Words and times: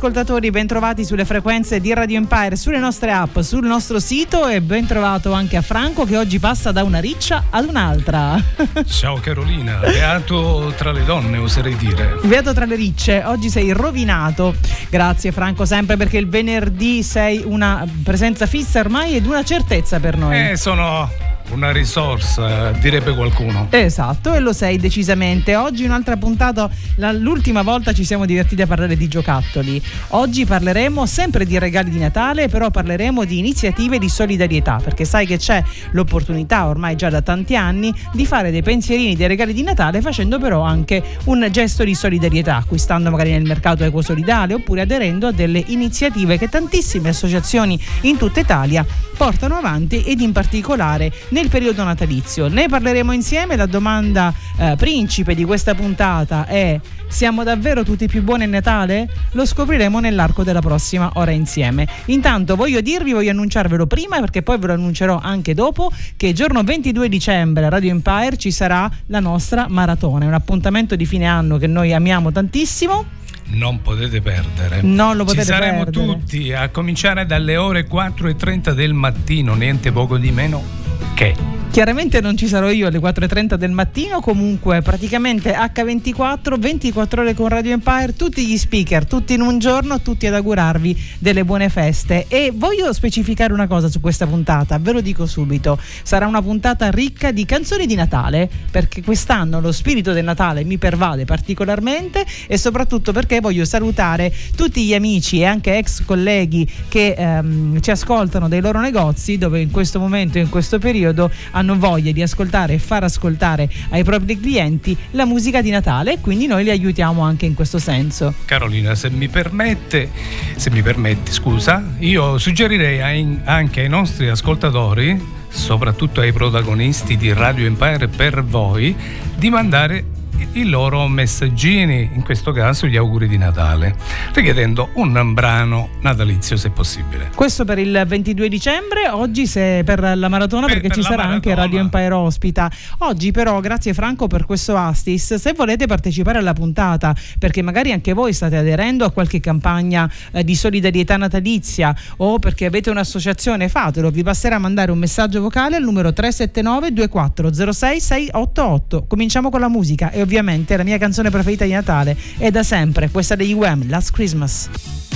Radioascoltatori, 0.00 0.50
bentrovati 0.50 1.04
sulle 1.04 1.26
frequenze 1.26 1.78
di 1.78 1.92
Radio 1.92 2.16
Empire, 2.16 2.56
sulle 2.56 2.78
nostre 2.78 3.12
app, 3.12 3.40
sul 3.40 3.66
nostro 3.66 4.00
sito 4.00 4.48
e 4.48 4.62
ben 4.62 4.86
trovato 4.86 5.32
anche 5.32 5.58
a 5.58 5.60
Franco 5.60 6.06
che 6.06 6.16
oggi 6.16 6.38
passa 6.38 6.72
da 6.72 6.82
una 6.82 7.00
riccia 7.00 7.48
ad 7.50 7.66
un'altra. 7.66 8.42
Ciao 8.88 9.16
Carolina, 9.16 9.76
beato 9.80 10.72
tra 10.74 10.90
le 10.90 11.04
donne 11.04 11.36
oserei 11.36 11.76
dire. 11.76 12.16
Beato 12.22 12.54
tra 12.54 12.64
le 12.64 12.76
ricce, 12.76 13.22
oggi 13.26 13.50
sei 13.50 13.72
rovinato. 13.72 14.54
Grazie 14.88 15.32
Franco 15.32 15.66
sempre 15.66 15.98
perché 15.98 16.16
il 16.16 16.30
venerdì 16.30 17.02
sei 17.02 17.42
una 17.44 17.86
presenza 18.02 18.46
fissa 18.46 18.80
ormai 18.80 19.16
ed 19.16 19.26
una 19.26 19.44
certezza 19.44 20.00
per 20.00 20.16
noi. 20.16 20.52
Eh, 20.52 20.56
sono 20.56 21.29
una 21.52 21.72
risorsa, 21.72 22.70
direbbe 22.72 23.14
qualcuno. 23.14 23.66
Esatto, 23.70 24.34
e 24.34 24.40
lo 24.40 24.52
sei 24.52 24.78
decisamente. 24.78 25.56
Oggi 25.56 25.84
un'altra 25.84 26.16
puntata, 26.16 26.70
l'ultima 27.18 27.62
volta 27.62 27.92
ci 27.92 28.04
siamo 28.04 28.24
divertiti 28.24 28.62
a 28.62 28.66
parlare 28.66 28.96
di 28.96 29.08
giocattoli. 29.08 29.82
Oggi 30.08 30.44
parleremo 30.44 31.06
sempre 31.06 31.44
di 31.44 31.58
regali 31.58 31.90
di 31.90 31.98
Natale, 31.98 32.48
però 32.48 32.70
parleremo 32.70 33.24
di 33.24 33.38
iniziative 33.38 33.98
di 33.98 34.08
solidarietà, 34.08 34.80
perché 34.82 35.04
sai 35.04 35.26
che 35.26 35.38
c'è 35.38 35.62
l'opportunità 35.92 36.66
ormai 36.66 36.96
già 36.96 37.10
da 37.10 37.22
tanti 37.22 37.56
anni 37.56 37.92
di 38.12 38.26
fare 38.26 38.50
dei 38.50 38.62
pensierini, 38.62 39.16
dei 39.16 39.26
regali 39.26 39.52
di 39.52 39.62
Natale, 39.62 40.00
facendo 40.00 40.38
però 40.38 40.62
anche 40.62 41.02
un 41.24 41.46
gesto 41.50 41.84
di 41.84 41.94
solidarietà, 41.94 42.56
acquistando 42.56 43.10
magari 43.10 43.30
nel 43.30 43.44
mercato 43.44 43.84
ecosolidale 43.84 44.54
oppure 44.54 44.82
aderendo 44.82 45.26
a 45.26 45.32
delle 45.32 45.62
iniziative 45.66 46.38
che 46.38 46.48
tantissime 46.48 47.08
associazioni 47.08 47.78
in 48.02 48.16
tutta 48.16 48.40
Italia 48.40 48.84
portano 49.16 49.56
avanti 49.56 50.02
ed 50.02 50.20
in 50.22 50.32
particolare 50.32 51.12
nel 51.30 51.39
nel 51.40 51.48
periodo 51.48 51.82
natalizio. 51.82 52.48
Ne 52.48 52.68
parleremo 52.68 53.12
insieme. 53.12 53.56
La 53.56 53.66
domanda 53.66 54.32
eh, 54.58 54.74
principe 54.76 55.34
di 55.34 55.44
questa 55.44 55.74
puntata 55.74 56.46
è: 56.46 56.78
siamo 57.08 57.42
davvero 57.42 57.82
tutti 57.82 58.06
più 58.06 58.22
buoni 58.22 58.44
a 58.44 58.46
Natale? 58.46 59.08
Lo 59.32 59.46
scopriremo 59.46 60.00
nell'arco 60.00 60.44
della 60.44 60.60
prossima 60.60 61.10
ora 61.14 61.30
insieme. 61.30 61.88
Intanto 62.06 62.56
voglio 62.56 62.82
dirvi, 62.82 63.12
voglio 63.12 63.30
annunciarvelo 63.30 63.86
prima 63.86 64.20
perché 64.20 64.42
poi 64.42 64.58
ve 64.58 64.66
lo 64.68 64.72
annuncerò 64.74 65.18
anche 65.20 65.54
dopo 65.54 65.90
che 66.16 66.32
giorno 66.34 66.62
22 66.62 67.08
dicembre 67.08 67.64
a 67.64 67.68
Radio 67.70 67.90
Empire 67.90 68.36
ci 68.36 68.50
sarà 68.50 68.90
la 69.06 69.20
nostra 69.20 69.66
maratona, 69.68 70.26
un 70.26 70.34
appuntamento 70.34 70.94
di 70.94 71.06
fine 71.06 71.26
anno 71.26 71.56
che 71.56 71.66
noi 71.66 71.92
amiamo 71.94 72.30
tantissimo 72.30 73.18
non 73.52 73.82
potete 73.82 74.20
perdere. 74.20 74.80
Non 74.82 75.16
lo 75.16 75.24
potete 75.24 75.44
Ci 75.44 75.50
saremo 75.50 75.82
perdere. 75.82 76.06
tutti 76.06 76.52
a 76.52 76.68
cominciare 76.68 77.26
dalle 77.26 77.56
ore 77.56 77.88
4.30 77.88 78.70
del 78.74 78.94
mattino, 78.94 79.54
niente 79.54 79.90
poco 79.90 80.18
di 80.18 80.30
meno 80.30 80.79
che 81.20 81.59
Chiaramente 81.70 82.20
non 82.20 82.36
ci 82.36 82.48
sarò 82.48 82.68
io 82.68 82.88
alle 82.88 82.98
4.30 82.98 83.54
del 83.54 83.70
mattino, 83.70 84.18
comunque 84.20 84.82
praticamente 84.82 85.54
H24, 85.54 86.58
24 86.58 87.20
ore 87.22 87.32
con 87.32 87.46
Radio 87.46 87.70
Empire, 87.70 88.16
tutti 88.16 88.44
gli 88.44 88.56
speaker, 88.56 89.06
tutti 89.06 89.34
in 89.34 89.40
un 89.40 89.60
giorno, 89.60 90.02
tutti 90.02 90.26
ad 90.26 90.34
augurarvi 90.34 91.00
delle 91.20 91.44
buone 91.44 91.68
feste. 91.68 92.24
E 92.26 92.50
voglio 92.52 92.92
specificare 92.92 93.52
una 93.52 93.68
cosa 93.68 93.88
su 93.88 94.00
questa 94.00 94.26
puntata, 94.26 94.78
ve 94.78 94.90
lo 94.90 95.00
dico 95.00 95.26
subito, 95.26 95.78
sarà 96.02 96.26
una 96.26 96.42
puntata 96.42 96.90
ricca 96.90 97.30
di 97.30 97.44
canzoni 97.44 97.86
di 97.86 97.94
Natale, 97.94 98.50
perché 98.68 99.00
quest'anno 99.00 99.60
lo 99.60 99.70
spirito 99.70 100.12
del 100.12 100.24
Natale 100.24 100.64
mi 100.64 100.76
pervade 100.76 101.24
particolarmente 101.24 102.26
e 102.48 102.58
soprattutto 102.58 103.12
perché 103.12 103.38
voglio 103.38 103.64
salutare 103.64 104.34
tutti 104.56 104.84
gli 104.84 104.92
amici 104.92 105.38
e 105.38 105.44
anche 105.44 105.78
ex 105.78 106.04
colleghi 106.04 106.68
che 106.88 107.14
ehm, 107.16 107.80
ci 107.80 107.92
ascoltano 107.92 108.48
dai 108.48 108.60
loro 108.60 108.80
negozi, 108.80 109.38
dove 109.38 109.60
in 109.60 109.70
questo 109.70 110.00
momento, 110.00 110.38
in 110.38 110.48
questo 110.48 110.80
periodo, 110.80 111.30
hanno 111.52 111.59
voglia 111.76 112.12
di 112.12 112.22
ascoltare 112.22 112.74
e 112.74 112.78
far 112.78 113.04
ascoltare 113.04 113.70
ai 113.90 114.04
propri 114.04 114.38
clienti 114.38 114.96
la 115.12 115.24
musica 115.24 115.60
di 115.62 115.70
Natale 115.70 116.14
e 116.14 116.20
quindi 116.20 116.46
noi 116.46 116.64
li 116.64 116.70
aiutiamo 116.70 117.22
anche 117.22 117.46
in 117.46 117.54
questo 117.54 117.78
senso. 117.78 118.34
Carolina, 118.44 118.94
se 118.94 119.10
mi 119.10 119.28
permette, 119.28 120.10
se 120.56 120.70
mi 120.70 120.82
permetti, 120.82 121.32
scusa, 121.32 121.82
io 121.98 122.38
suggerirei 122.38 123.00
anche 123.44 123.80
ai 123.80 123.88
nostri 123.88 124.28
ascoltatori, 124.28 125.38
soprattutto 125.48 126.20
ai 126.20 126.32
protagonisti 126.32 127.16
di 127.16 127.32
Radio 127.32 127.66
Empire 127.66 128.08
per 128.08 128.44
voi, 128.44 128.94
di 129.36 129.50
mandare 129.50 130.04
i 130.52 130.68
loro 130.68 131.06
messaggini, 131.06 132.10
in 132.12 132.22
questo 132.22 132.50
caso 132.52 132.86
gli 132.86 132.96
auguri 132.96 133.28
di 133.28 133.38
Natale, 133.38 133.94
richiedendo 134.32 134.90
un 134.94 135.32
brano 135.34 135.90
natalizio 136.00 136.56
se 136.56 136.70
possibile. 136.70 137.30
Questo 137.34 137.64
per 137.64 137.78
il 137.78 138.02
22 138.06 138.48
dicembre, 138.48 139.08
oggi 139.08 139.46
se 139.46 139.82
per 139.84 140.00
la 140.16 140.28
maratona 140.28 140.66
per, 140.66 140.74
perché 140.74 140.88
per 140.88 140.96
ci 140.96 141.02
sarà 141.02 141.26
maratona. 141.26 141.34
anche 141.34 141.54
Radio 141.54 141.78
Empire 141.78 142.14
ospita. 142.14 142.70
Oggi 142.98 143.30
però 143.30 143.60
grazie 143.60 143.94
Franco 143.94 144.26
per 144.26 144.44
questo 144.46 144.76
Astis, 144.76 145.34
se 145.34 145.52
volete 145.52 145.86
partecipare 145.86 146.38
alla 146.38 146.52
puntata 146.52 147.14
perché 147.38 147.62
magari 147.62 147.92
anche 147.92 148.12
voi 148.12 148.32
state 148.32 148.56
aderendo 148.56 149.04
a 149.04 149.10
qualche 149.10 149.38
campagna 149.38 150.10
eh, 150.32 150.42
di 150.42 150.54
solidarietà 150.56 151.16
natalizia 151.16 151.94
o 152.16 152.38
perché 152.38 152.66
avete 152.66 152.90
un'associazione 152.90 153.68
fatelo, 153.68 154.10
vi 154.10 154.22
basterà 154.22 154.58
mandare 154.58 154.90
un 154.90 154.98
messaggio 154.98 155.40
vocale 155.40 155.76
al 155.76 155.82
numero 155.82 156.12
379 156.12 156.92
2406 156.92 158.00
688. 158.00 159.04
Cominciamo 159.06 159.50
con 159.50 159.60
la 159.60 159.68
musica 159.68 160.10
e 160.10 160.20
ovviamente 160.20 160.29
ovviamente 160.30 160.76
la 160.76 160.84
mia 160.84 160.96
canzone 160.96 161.28
preferita 161.28 161.64
di 161.64 161.72
Natale 161.72 162.16
è 162.38 162.52
da 162.52 162.62
sempre 162.62 163.10
questa 163.10 163.34
degli 163.34 163.52
UM, 163.52 163.88
Last 163.88 164.12
Christmas. 164.12 165.09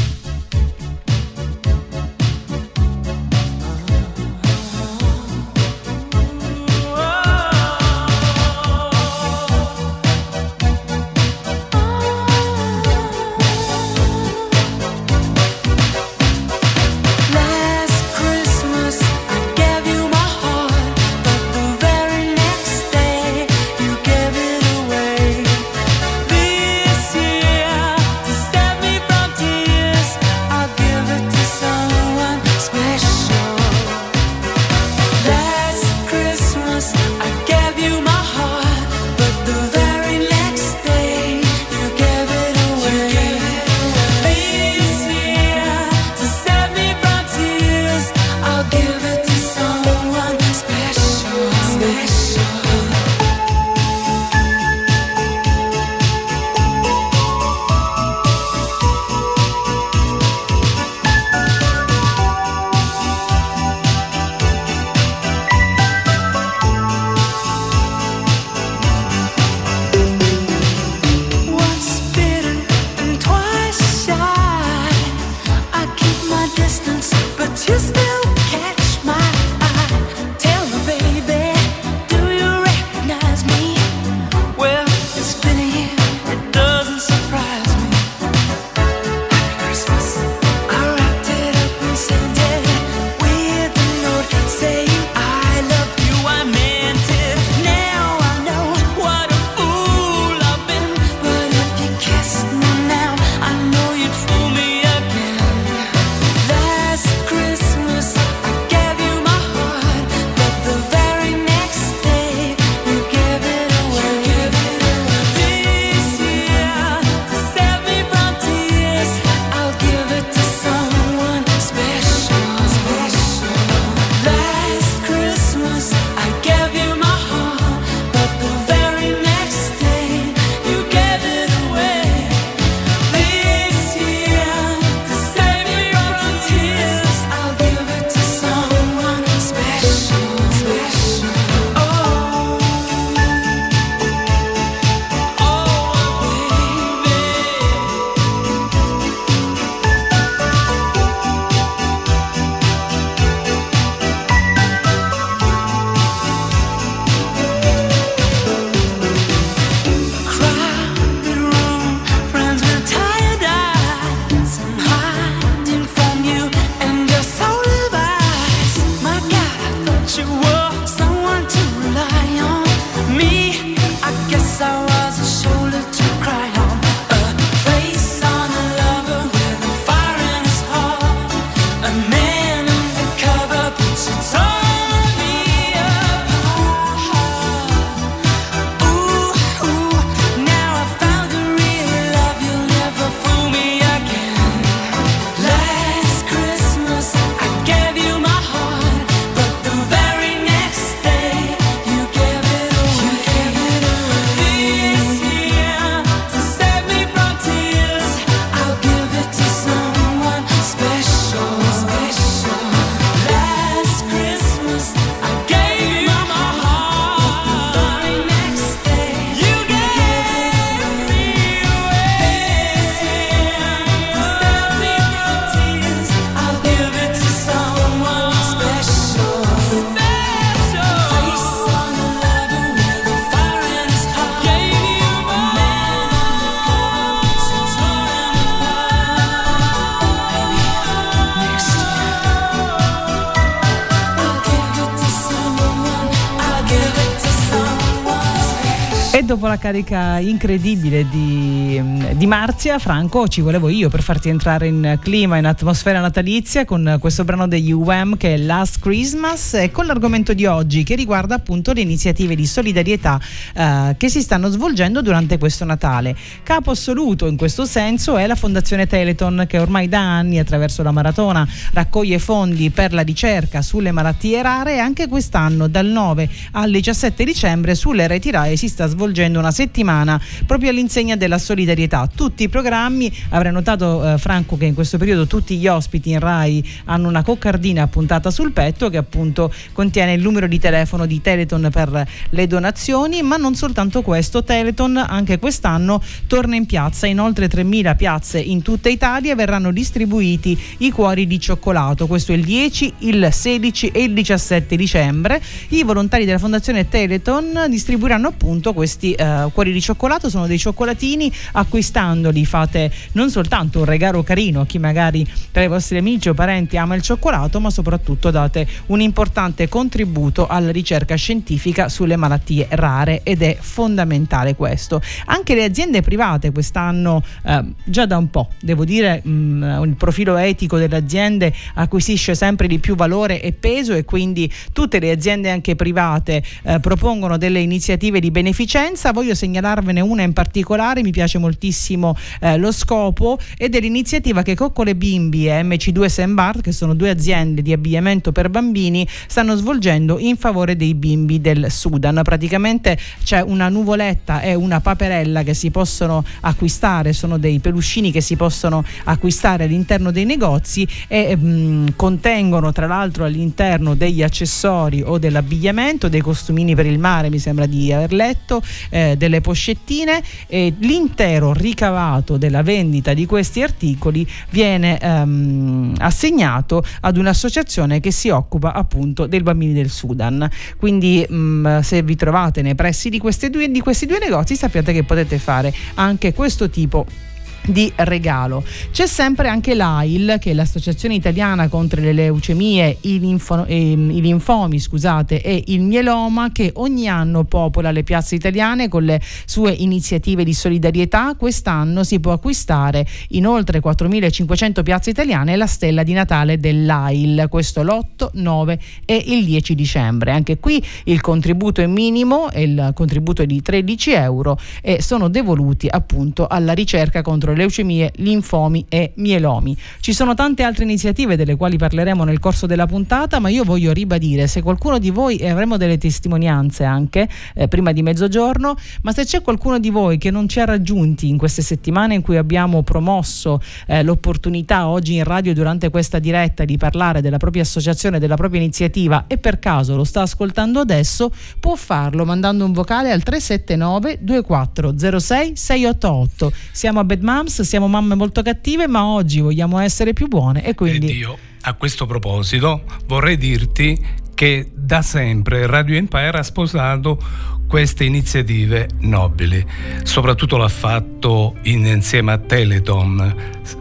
La 249.49 249.59
carica 249.59 250.19
incredibile 250.19 251.09
di, 251.09 251.81
di, 252.15 252.27
Marzia, 252.27 252.79
Franco, 252.79 253.29
ci 253.29 253.41
volevo 253.41 253.69
io 253.69 253.89
per 253.89 254.03
farti 254.03 254.29
entrare 254.29 254.69
in 254.69 254.99
clima, 255.01 255.37
in 255.37 255.45
atmosfera 255.45 256.01
natalizia 256.01 256.65
con 256.65 256.97
questo 257.01 257.25
brano 257.25 257.47
degli 257.47 257.71
UM 257.71 258.17
che 258.17 258.35
è 258.35 258.37
Last 258.39 258.81
Christmas. 258.81 259.55
E 259.55 259.71
con 259.71 259.87
l'argomento 259.87 260.35
di 260.35 260.47
oggi 260.47 260.83
che 260.85 260.95
riguarda 260.95 261.35
appunto 261.35 261.73
le 261.73 261.81
iniziative 261.81 262.35
di 262.35 262.47
solidarietà 262.47 263.21
eh, 263.55 263.95
che 263.99 264.09
si 264.09 264.23
stanno 264.23 264.49
svolgendo 264.49 265.03
durante 265.03 265.37
questo 265.37 265.65
Natale. 265.65 266.17
Capo 266.43 266.71
assoluto 266.71 267.27
in 267.27 267.37
questo 267.37 267.65
senso 267.65 268.17
è 268.17 268.27
la 268.27 268.37
Fondazione 268.37 268.87
Teleton 268.87 269.45
che 269.47 269.59
ormai 269.59 269.89
da 269.89 270.01
anni 270.01 270.39
attraverso 270.39 270.83
la 270.83 270.93
maratona 270.93 271.47
raccoglie 271.73 272.19
fondi 272.19 272.71
per 272.71 272.93
la 272.93 273.03
ricerca 273.03 273.63
sulle 273.63 273.91
malattie 273.91 274.41
rare. 274.43 274.77
E 274.77 274.79
anche 274.79 275.09
quest'anno 275.09 275.69
dal 275.69 275.87
9 275.87 276.29
al 276.53 276.71
17 276.71 277.25
dicembre 277.25 277.75
sulle 277.75 278.07
reti 278.07 278.31
RAE 278.31 278.57
si 278.57 278.69
sta 278.69 278.87
svolgendo 278.87 279.34
svolgendo 279.35 279.39
una 279.39 279.51
settimana 279.51 280.21
proprio 280.47 280.71
all'insegna 280.71 281.17
della 281.17 281.39
solidarietà. 281.39 282.09
Tutti 282.15 282.45
i 282.45 282.49
programmi, 282.49 283.13
avrai 283.31 283.53
notato 283.53 284.13
eh, 284.15 284.19
Franco 284.19 284.57
che 284.57 284.67
in 284.67 284.75
questo 284.75 284.99
periodo 284.99 285.27
tutti 285.27 285.57
gli 285.57 285.67
ospiti 285.67 286.11
in 286.11 286.21
RAI 286.21 286.65
hanno 286.87 287.09
una 287.09 287.23
coccardina 287.23 287.87
puntata 287.89 288.31
sul 288.31 288.53
petto 288.53 288.89
che 288.89 288.97
appunto 288.97 289.53
contiene 289.73 290.13
il 290.13 290.23
numero 290.23 290.47
di 290.47 290.59
telefono 290.59 291.07
di 291.07 291.21
Teleton 291.21 291.69
per 291.73 292.07
le 292.31 292.47
donazioni, 292.47 293.23
ma 293.23 293.37
non 293.37 293.55
soltanto 293.55 294.03
questo, 294.03 294.45
Teleton 294.45 294.97
anche 294.97 295.39
quest'anno 295.39 296.01
torna 296.27 296.57
in 296.57 296.67
piazza, 296.67 297.07
in 297.07 297.21
oltre 297.21 297.47
3.000 297.47 297.97
piazze 297.97 298.39
in 298.39 298.63
tutta 298.63 298.89
Italia 298.89 299.35
verranno 299.35 299.73
distribuiti 299.73 300.59
i 300.79 300.91
cuori 300.91 301.27
di 301.27 301.41
cioccolato, 301.41 302.07
questo 302.07 302.33
il 302.33 302.45
10, 302.45 302.95
il 302.99 303.29
16 303.31 303.89
e 303.89 304.03
il 304.03 304.13
17 304.13 304.77
dicembre. 304.77 305.43
I 305.71 305.83
volontari 305.83 306.25
della 306.25 306.39
Fondazione 306.39 306.89
Teleton 306.89 307.67
distribuiranno 307.69 308.29
appunto 308.29 308.73
questi 308.73 308.85
questi 308.85 309.15
eh, 309.25 309.51
cuori 309.53 309.73
di 309.73 309.81
cioccolato 309.81 310.29
sono 310.29 310.47
dei 310.47 310.59
cioccolatini, 310.59 311.33
acquistandoli 311.53 312.45
fate 312.45 312.93
non 313.13 313.31
soltanto 313.31 313.79
un 313.81 313.85
regalo 313.85 314.23
carino 314.23 314.61
a 314.61 314.67
chi 314.67 314.79
magari 314.79 315.27
tra 315.51 315.63
i 315.63 315.69
vostri 315.69 315.99
amici 315.99 316.29
o 316.29 316.35
parenti 316.35 316.77
ama 316.77 316.95
il 316.95 317.03
cioccolato, 317.03 317.61
ma 317.61 317.71
soprattutto 317.71 318.31
date 318.31 318.67
un 318.87 319.01
importante 319.01 319.69
contributo 319.69 320.47
alla 320.47 320.71
ricerca 320.71 321.15
scientifica 321.15 321.89
sulle 321.89 322.17
malattie 322.17 322.67
rare 322.71 323.23
ed 323.23 323.43
è 323.43 323.57
fondamentale 323.59 324.55
questo. 324.55 325.01
Anche 325.27 325.55
le 325.55 325.65
aziende 325.65 326.03
private 326.03 326.53
quest'anno, 326.53 327.23
eh, 327.45 327.63
già 327.85 328.07
da 328.07 328.19
un 328.19 328.31
po', 328.31 328.51
devo 328.61 328.85
dire, 328.85 329.21
mh, 329.23 329.31
mm, 329.31 329.83
il 329.85 329.97
profilo 329.97 330.37
etico 330.37 330.77
delle 330.79 330.97
aziende 330.97 331.53
acquisisce 331.75 332.35
sempre 332.35 332.67
di 332.67 332.79
più 332.79 332.95
valore 332.95 333.41
e 333.41 333.53
peso 333.53 333.95
e 333.95 334.05
quindi 334.05 334.53
tutte 334.73 334.99
le 334.99 335.11
aziende 335.11 335.51
anche 335.51 335.77
private 335.77 336.43
eh, 336.63 336.81
propongono 336.81 337.39
delle 337.39 337.61
iniziative 337.61 338.21
di 338.21 338.31
beneficenza 338.31 339.13
voglio 339.15 339.35
segnalarvene 339.35 340.01
una 340.01 340.23
in 340.23 340.35
particolare, 340.35 341.01
mi 341.03 341.13
piace 341.13 341.39
moltissimo 341.39 342.15
eh, 342.41 342.59
lo 342.59 342.73
scopo 342.73 343.39
ed 343.57 343.75
è 343.75 343.81
l'iniziativa 343.81 344.43
che 344.43 344.55
Coccole 344.55 344.95
Bimbi 344.95 345.49
e 345.49 345.63
MC2 345.63 346.07
Sembart, 346.07 346.61
che 346.61 346.73
sono 346.73 346.93
due 346.93 347.09
aziende 347.09 347.63
di 347.63 347.73
abbigliamento 347.73 348.33
per 348.33 348.51
bambini, 348.51 349.07
stanno 349.27 349.57
svolgendo 349.57 350.19
in 350.19 350.37
favore 350.37 350.77
dei 350.77 350.95
bimbi 350.95 351.41
del 351.41 351.71
Sudan. 351.71 352.21
Praticamente 352.23 352.99
c'è 353.23 353.41
una 353.41 353.69
nuvoletta 353.69 354.41
e 354.41 354.55
una 354.55 354.81
paperella 354.81 355.43
che 355.43 355.55
si 355.55 355.71
possono 355.71 356.25
acquistare, 356.41 357.13
sono 357.13 357.39
dei 357.39 357.61
peluscini 357.61 358.11
che 358.11 358.21
si 358.21 358.37
possono 358.37 358.85
acquistare 359.05 359.65
all'interno 359.65 360.11
dei 360.11 360.25
negozi 360.25 360.87
e 361.07 361.37
mh, 361.37 361.47
mm, 361.47 361.87
contengono 361.97 362.73
tra 362.73 362.87
l'altro 362.87 363.25
all'interno 363.25 363.95
degli 363.95 364.23
accessori 364.23 365.03
o 365.03 365.19
dell'abbigliamento, 365.19 366.09
dei 366.09 366.21
costumini 366.21 366.75
per 366.75 366.87
il 366.87 366.99
mare, 366.99 367.31
mi 367.31 367.39
sembra 367.39 367.67
di 367.67 367.93
aver 367.93 368.13
letto, 368.13 368.63
eh, 368.95 369.17
delle 369.19 369.41
poscettine 369.41 370.23
e 370.47 370.73
l'intero 370.79 371.53
ricavato 371.53 372.37
della 372.37 372.63
vendita 372.63 373.13
di 373.13 373.27
questi 373.27 373.61
articoli 373.61 374.25
viene 374.51 375.01
ehm, 375.01 375.95
assegnato 375.99 376.85
ad 377.01 377.17
un'associazione 377.17 377.99
che 377.99 378.13
si 378.13 378.29
occupa 378.29 378.73
appunto 378.73 379.27
dei 379.27 379.41
bambini 379.41 379.73
del 379.73 379.91
Sudan. 379.91 380.49
Quindi 380.77 381.27
mh, 381.29 381.35
mm, 381.35 381.79
se 381.81 382.03
vi 382.03 382.15
trovate 382.15 382.63
nei 382.63 382.77
pressi 382.77 383.09
di, 383.09 383.21
due, 383.51 383.71
di 383.71 383.81
questi 383.81 384.07
due 384.07 384.21
negozi 384.21 384.55
sappiate 384.55 384.93
che 384.93 385.03
potete 385.03 385.39
fare 385.39 385.75
anche 385.95 386.33
questo 386.33 386.71
tipo 386.71 387.05
di 387.09 387.34
di 387.67 387.91
regalo. 387.97 388.65
C'è 388.91 389.07
sempre 389.07 389.49
anche 389.49 389.75
l'AIL, 389.75 390.37
che 390.41 390.51
è 390.51 390.55
l'Associazione 390.55 391.15
Italiana 391.15 391.69
contro 391.69 392.01
le 392.01 392.13
leucemie, 392.13 392.99
i, 393.03 393.19
linfo, 393.19 393.65
eh, 393.65 393.93
i, 393.93 394.21
linfomi 394.21 394.79
scusate, 394.79 395.41
e 395.41 395.65
il 395.69 395.83
mieloma, 395.83 396.51
che 396.53 396.73
ogni 396.75 397.09
anno 397.09 397.45
popola 397.45 397.91
le 397.91 398.03
piazze 398.03 398.35
italiane 398.35 398.89
con 398.89 399.05
le 399.05 399.21
sue 399.47 399.73
iniziative 399.73 400.45
di 400.45 400.53
solidarietà. 400.53 401.35
Quest'anno 401.37 402.05
si 402.05 402.21
può 402.21 402.33
acquistare 402.33 403.07
in 403.29 403.47
oltre 403.47 403.81
4.500 403.81 404.83
piazze 404.83 405.11
italiane 405.11 405.57
la 405.57 405.67
stella 405.67 406.03
di 406.03 406.13
Natale 406.13 406.59
dell'AIL, 406.59 407.47
questo 407.49 407.83
l'8, 407.83 408.31
9 408.33 408.79
e 409.05 409.23
il 409.27 409.45
10 409.45 409.75
dicembre. 409.75 410.33
Anche 410.33 410.59
qui 410.59 410.85
il 411.05 411.21
contributo 411.21 411.81
è 411.81 411.87
minimo, 411.87 412.49
il 412.55 412.91
contributo 412.95 413.43
è 413.43 413.47
di 413.47 413.63
13 413.63 414.13
euro 414.13 414.59
e 414.83 415.01
sono 415.01 415.29
devoluti 415.29 415.89
appunto 415.89 416.47
alla 416.47 416.73
ricerca 416.73 417.23
contro 417.23 417.54
leucemie, 417.55 418.13
linfomi 418.17 418.87
e 418.89 419.13
mielomi. 419.17 419.77
Ci 420.01 420.13
sono 420.13 420.35
tante 420.35 420.63
altre 420.63 420.85
iniziative 420.85 421.37
delle 421.37 421.57
quali 421.57 421.77
parleremo 421.77 422.25
nel 422.25 422.39
corso 422.39 422.67
della 422.67 422.87
puntata, 422.87 423.39
ma 423.39 423.49
io 423.49 423.65
voglio 423.65 423.93
ribadire 423.93 424.47
se 424.47 424.63
qualcuno 424.63 424.99
di 424.99 425.11
voi 425.11 425.37
e 425.37 425.49
avremo 425.49 425.77
delle 425.77 425.99
testimonianze 425.99 426.85
anche 426.85 427.29
eh, 427.55 427.69
prima 427.69 427.93
di 427.93 428.03
mezzogiorno, 428.03 428.77
ma 429.03 429.13
se 429.13 429.25
c'è 429.25 429.43
qualcuno 429.43 429.79
di 429.79 429.91
voi 429.91 430.19
che 430.19 430.31
non 430.31 430.49
ci 430.49 430.61
ha 430.61 430.65
raggiunti 430.65 431.29
in 431.29 431.39
queste 431.39 431.63
settimane 431.63 432.15
in 432.15 432.23
cui 432.23 432.37
abbiamo 432.37 432.83
promosso 432.83 433.61
eh, 433.87 434.03
l'opportunità 434.03 434.89
oggi 434.89 435.15
in 435.15 435.25
radio 435.25 435.55
durante 435.55 435.91
questa 435.91 436.19
diretta 436.19 436.65
di 436.65 436.77
parlare 436.77 437.21
della 437.21 437.39
propria 437.39 437.63
associazione, 437.63 438.19
della 438.19 438.37
propria 438.37 438.61
iniziativa 438.61 439.25
e 439.27 439.39
per 439.39 439.59
caso 439.59 439.97
lo 439.97 440.05
sta 440.05 440.23
ascoltando 440.23 440.81
adesso, 440.81 441.31
può 441.61 441.75
farlo 441.75 442.25
mandando 442.25 442.65
un 442.65 442.73
vocale 442.73 443.11
al 443.11 443.23
379 443.23 444.19
2406 444.21 445.57
688. 445.57 446.53
Siamo 446.73 447.01
a 447.01 447.05
Bad 447.05 447.23
Moms, 447.45 447.61
siamo 447.61 447.89
mamme 447.89 448.15
molto 448.15 448.41
cattive, 448.41 448.89
ma 448.89 449.05
oggi 449.05 449.41
vogliamo 449.41 449.79
essere 449.79 450.15
più 450.15 450.29
buone 450.29 450.65
e 450.65 450.75
quindi... 450.75 451.11
Ed 451.11 451.17
io, 451.17 451.39
a 451.63 451.75
questo 451.75 452.07
proposito, 452.07 452.85
vorrei 453.07 453.37
dirti 453.37 454.01
che 454.33 454.71
da 454.73 455.03
sempre 455.03 455.67
Radio 455.67 455.97
Empire 455.97 456.39
ha 456.39 456.43
sposato 456.43 457.23
queste 457.69 458.05
iniziative 458.05 458.89
nobili. 459.01 459.65
Soprattutto 460.05 460.57
l'ha 460.57 460.69
fatto 460.69 461.57
insieme 461.65 462.33
a 462.33 462.39
Teleton. 462.39 463.35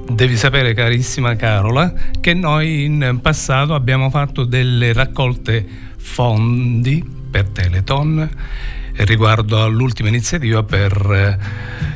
Devi 0.10 0.36
sapere, 0.36 0.74
carissima 0.74 1.38
Carola, 1.38 1.94
che 2.20 2.34
noi 2.34 2.84
in 2.84 3.20
passato 3.22 3.76
abbiamo 3.76 4.10
fatto 4.10 4.44
delle 4.44 4.92
raccolte 4.92 5.66
fondi 5.96 7.02
per 7.32 7.48
Teleton 7.48 8.30
riguardo 8.96 9.62
all'ultima 9.64 10.10
iniziativa 10.10 10.64
per 10.64 11.40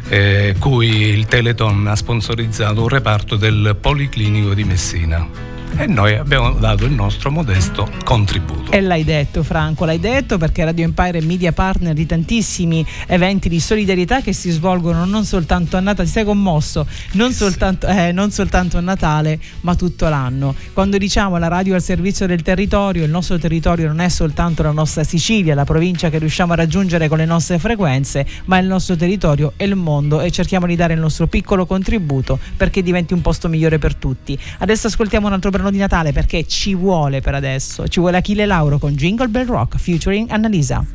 eh, 0.09 0.55
cui 0.59 0.87
il 0.87 1.25
Teleton 1.25 1.87
ha 1.87 1.95
sponsorizzato 1.95 2.81
un 2.81 2.87
reparto 2.87 3.35
del 3.35 3.77
Policlinico 3.79 4.53
di 4.53 4.63
Messina 4.63 5.55
e 5.75 5.85
noi 5.87 6.15
abbiamo 6.15 6.51
dato 6.53 6.85
il 6.85 6.91
nostro 6.91 7.29
modesto 7.31 7.89
contributo. 8.03 8.71
E 8.71 8.81
l'hai 8.81 9.03
detto 9.03 9.43
Franco, 9.43 9.85
l'hai 9.85 9.99
detto 9.99 10.37
perché 10.37 10.63
Radio 10.63 10.85
Empire 10.85 11.19
è 11.19 11.21
media 11.21 11.51
partner 11.51 11.93
di 11.93 12.05
tantissimi 12.05 12.85
eventi 13.07 13.49
di 13.49 13.59
solidarietà 13.59 14.21
che 14.21 14.33
si 14.33 14.49
svolgono 14.49 15.05
non 15.05 15.23
soltanto 15.25 15.77
a 15.77 15.79
Natale, 15.79 16.07
ti 16.07 16.13
sei 16.13 16.25
commosso, 16.25 16.87
non, 17.13 17.31
soltanto, 17.31 17.87
eh, 17.87 18.11
non 18.11 18.31
soltanto 18.31 18.77
a 18.77 18.81
Natale 18.81 19.39
ma 19.61 19.75
tutto 19.75 20.07
l'anno. 20.09 20.55
Quando 20.73 20.97
diciamo 20.97 21.37
la 21.37 21.47
radio 21.47 21.75
al 21.75 21.81
servizio 21.81 22.25
del 22.27 22.41
territorio, 22.41 23.03
il 23.03 23.09
nostro 23.09 23.37
territorio 23.37 23.87
non 23.87 23.99
è 23.99 24.09
soltanto 24.09 24.63
la 24.63 24.71
nostra 24.71 25.03
Sicilia, 25.03 25.55
la 25.55 25.65
provincia 25.65 26.09
che 26.09 26.17
riusciamo 26.17 26.53
a 26.53 26.55
raggiungere 26.55 27.07
con 27.07 27.17
le 27.17 27.25
nostre 27.25 27.59
frequenze, 27.59 28.25
ma 28.45 28.57
il 28.57 28.67
nostro 28.67 28.95
territorio 28.95 29.53
e 29.57 29.65
il 29.65 29.75
mondo 29.75 30.21
e 30.21 30.31
cerchiamo 30.31 30.65
di 30.65 30.75
dare 30.75 30.93
il 30.93 30.99
nostro 30.99 31.27
piccolo 31.27 31.65
contributo 31.65 32.39
perché 32.55 32.81
diventi 32.81 33.13
un 33.13 33.21
posto 33.21 33.47
migliore 33.47 33.79
per 33.79 33.95
tutti. 33.95 34.37
Adesso 34.59 34.87
ascoltiamo 34.87 35.27
un 35.27 35.33
altro 35.33 35.51
brano 35.57 35.71
di 35.71 35.77
Natale 35.77 36.13
perché 36.13 36.45
ci 36.47 36.75
vuole 36.75 37.21
per 37.21 37.35
adesso. 37.35 37.87
Ci 37.87 37.99
vuole 37.99 38.17
Achille 38.17 38.45
Lauro 38.45 38.77
con 38.77 38.93
Jingle 38.93 39.27
Bell 39.27 39.47
Rock 39.47 39.77
featuring 39.77 40.29
Annalisa. 40.29 40.85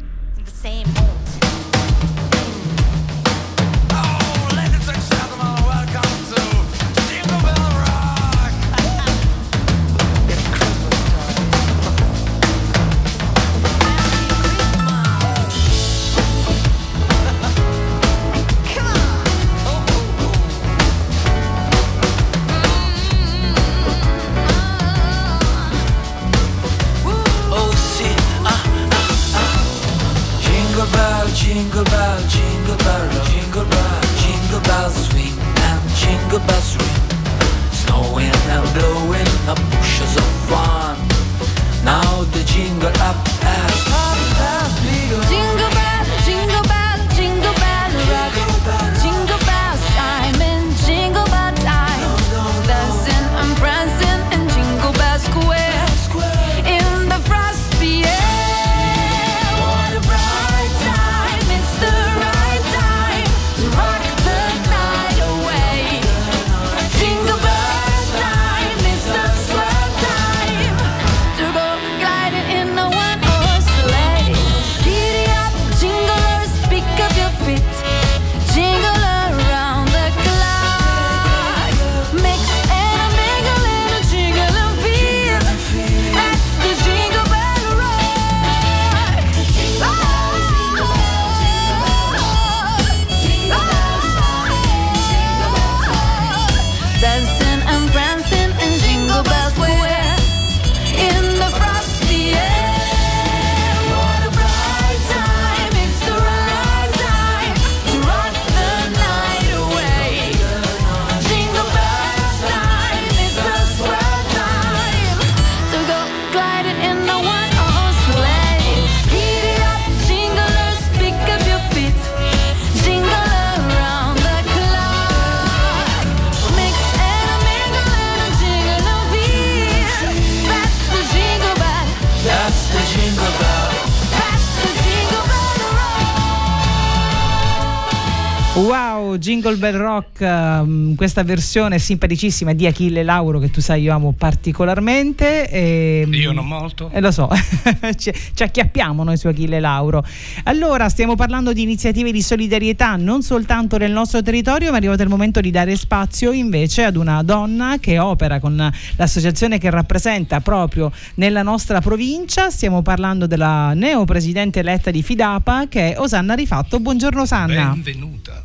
Bell 139.73 139.81
Rock, 139.81 140.21
um, 140.21 140.95
questa 140.95 141.23
versione 141.23 141.79
simpaticissima 141.79 142.53
di 142.53 142.67
Achille 142.67 143.03
Lauro 143.03 143.39
che 143.39 143.51
tu 143.51 143.61
sai 143.61 143.83
io 143.83 143.95
amo 143.95 144.13
particolarmente. 144.17 145.49
E, 145.49 146.03
ehm, 146.05 146.13
io 146.13 146.33
non 146.33 146.47
molto. 146.47 146.91
E 146.93 146.99
eh, 146.99 147.01
lo 147.01 147.11
so, 147.11 147.29
ci, 147.97 148.13
ci, 148.35 148.43
acchiappiamo 148.43 149.03
noi 149.03 149.17
su 149.17 149.29
Achille 149.29 149.61
Lauro. 149.61 150.05
Allora, 150.45 150.89
stiamo 150.89 151.15
parlando 151.15 151.53
di 151.53 151.63
iniziative 151.63 152.13
di 152.13 152.21
solidarietà 152.21 152.97
non 152.97 153.23
soltanto 153.23 153.79
nel 153.79 153.93
nostro 153.93 154.23
territorio, 154.23 154.69
ma 154.69 154.75
è 154.75 154.79
arrivato 154.79 155.03
il 155.03 155.09
momento 155.09 155.41
di 155.41 155.51
dare 155.51 155.75
spazio 155.77 156.33
invece 156.33 156.85
ad 156.85 156.97
una 156.97 157.23
donna 157.23 157.79
che 157.81 157.99
opera 157.99 158.41
con 158.41 158.71
l'associazione 158.97 159.59
che 159.59 159.71
rappresenta 159.71 160.41
proprio 160.41 160.93
nella 161.15 161.43
nostra 161.43 161.81
provincia. 161.81 162.51
Stiamo 162.51 162.83
parlando 162.83 163.27
della 163.27 163.73
neopresidente 163.75 164.61
eletta 164.61 164.91
di 164.91 165.03
Fidapa 165.03 165.67
che 165.69 165.95
è 165.95 165.99
Osanna 165.99 166.35
Rifatto. 166.35 166.79
Buongiorno 166.79 167.23
Osanna. 167.23 167.71
Benvenuta. 167.71 168.43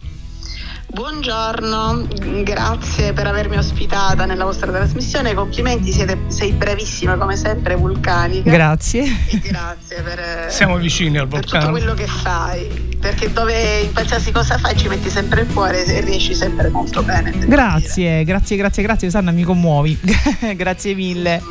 Buongiorno, 0.90 2.08
grazie 2.44 3.12
per 3.12 3.28
avermi 3.28 3.58
ospitata 3.58 4.26
nella 4.26 4.46
vostra 4.46 4.72
trasmissione, 4.72 5.34
complimenti, 5.34 5.92
siete, 5.92 6.18
sei 6.28 6.54
bravissima 6.54 7.18
come 7.18 7.36
sempre, 7.36 7.76
vulcanica. 7.76 8.50
Grazie. 8.50 9.04
E 9.28 9.40
grazie 9.40 10.02
per, 10.02 10.50
Siamo 10.50 10.78
vicini 10.78 11.18
al 11.18 11.28
vulcano. 11.28 11.66
tutto 11.66 11.72
quello 11.72 11.94
che 11.94 12.08
fai, 12.08 12.96
perché 13.02 13.32
dove 13.34 13.80
in 13.82 13.92
qualsiasi 13.92 14.32
cosa 14.32 14.58
fai 14.58 14.78
ci 14.78 14.88
metti 14.88 15.10
sempre 15.10 15.42
il 15.42 15.54
cuore 15.54 15.84
e 15.84 16.00
riesci 16.00 16.34
sempre 16.34 16.70
molto 16.70 17.04
bene. 17.04 17.32
Grazie, 17.38 18.12
dire. 18.12 18.24
grazie, 18.24 18.56
grazie, 18.56 18.84
grazie, 18.84 19.10
Sanna, 19.10 19.32
mi 19.32 19.44
commuovi. 19.44 20.00
grazie 20.56 20.96
mille. 20.96 21.42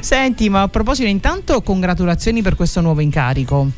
Senti, 0.00 0.48
ma 0.48 0.62
a 0.62 0.68
proposito, 0.68 1.08
intanto 1.08 1.60
congratulazioni 1.62 2.42
per 2.42 2.54
questo 2.54 2.80
nuovo 2.80 3.00
incarico. 3.00 3.70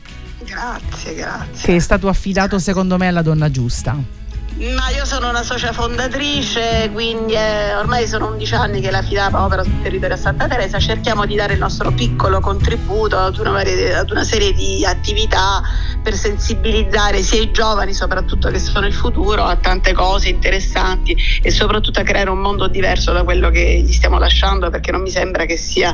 Grazie, 0.44 1.14
grazie. 1.14 1.64
Che 1.64 1.74
è 1.74 1.80
stato 1.80 2.08
affidato 2.08 2.58
secondo 2.58 2.98
me 2.98 3.08
alla 3.08 3.22
donna 3.22 3.50
giusta. 3.50 4.24
Ma 4.58 4.88
io 4.88 5.04
sono 5.04 5.28
una 5.28 5.42
socia 5.42 5.70
fondatrice, 5.70 6.88
quindi 6.90 7.34
eh, 7.34 7.74
ormai 7.74 8.06
sono 8.06 8.28
11 8.28 8.54
anni 8.54 8.80
che 8.80 8.90
la 8.90 9.02
FIDAPA 9.02 9.44
opera 9.44 9.62
sul 9.62 9.82
territorio 9.82 10.14
a 10.14 10.18
Santa 10.18 10.48
Teresa, 10.48 10.78
cerchiamo 10.78 11.26
di 11.26 11.34
dare 11.34 11.52
il 11.52 11.58
nostro 11.58 11.92
piccolo 11.92 12.40
contributo 12.40 13.18
ad 13.18 13.36
una, 13.36 13.58
ad 13.58 14.10
una 14.10 14.24
serie 14.24 14.54
di 14.54 14.82
attività 14.86 15.60
per 16.06 16.14
sensibilizzare 16.14 17.20
sia 17.20 17.40
i 17.40 17.50
giovani 17.50 17.92
soprattutto 17.92 18.48
che 18.48 18.60
sono 18.60 18.86
il 18.86 18.92
futuro 18.92 19.42
a 19.42 19.56
tante 19.56 19.92
cose 19.92 20.28
interessanti 20.28 21.16
e 21.42 21.50
soprattutto 21.50 21.98
a 21.98 22.04
creare 22.04 22.30
un 22.30 22.38
mondo 22.38 22.68
diverso 22.68 23.12
da 23.12 23.24
quello 23.24 23.50
che 23.50 23.82
gli 23.84 23.90
stiamo 23.90 24.16
lasciando 24.16 24.70
perché 24.70 24.92
non 24.92 25.00
mi 25.02 25.10
sembra 25.10 25.46
che 25.46 25.56
sia 25.56 25.92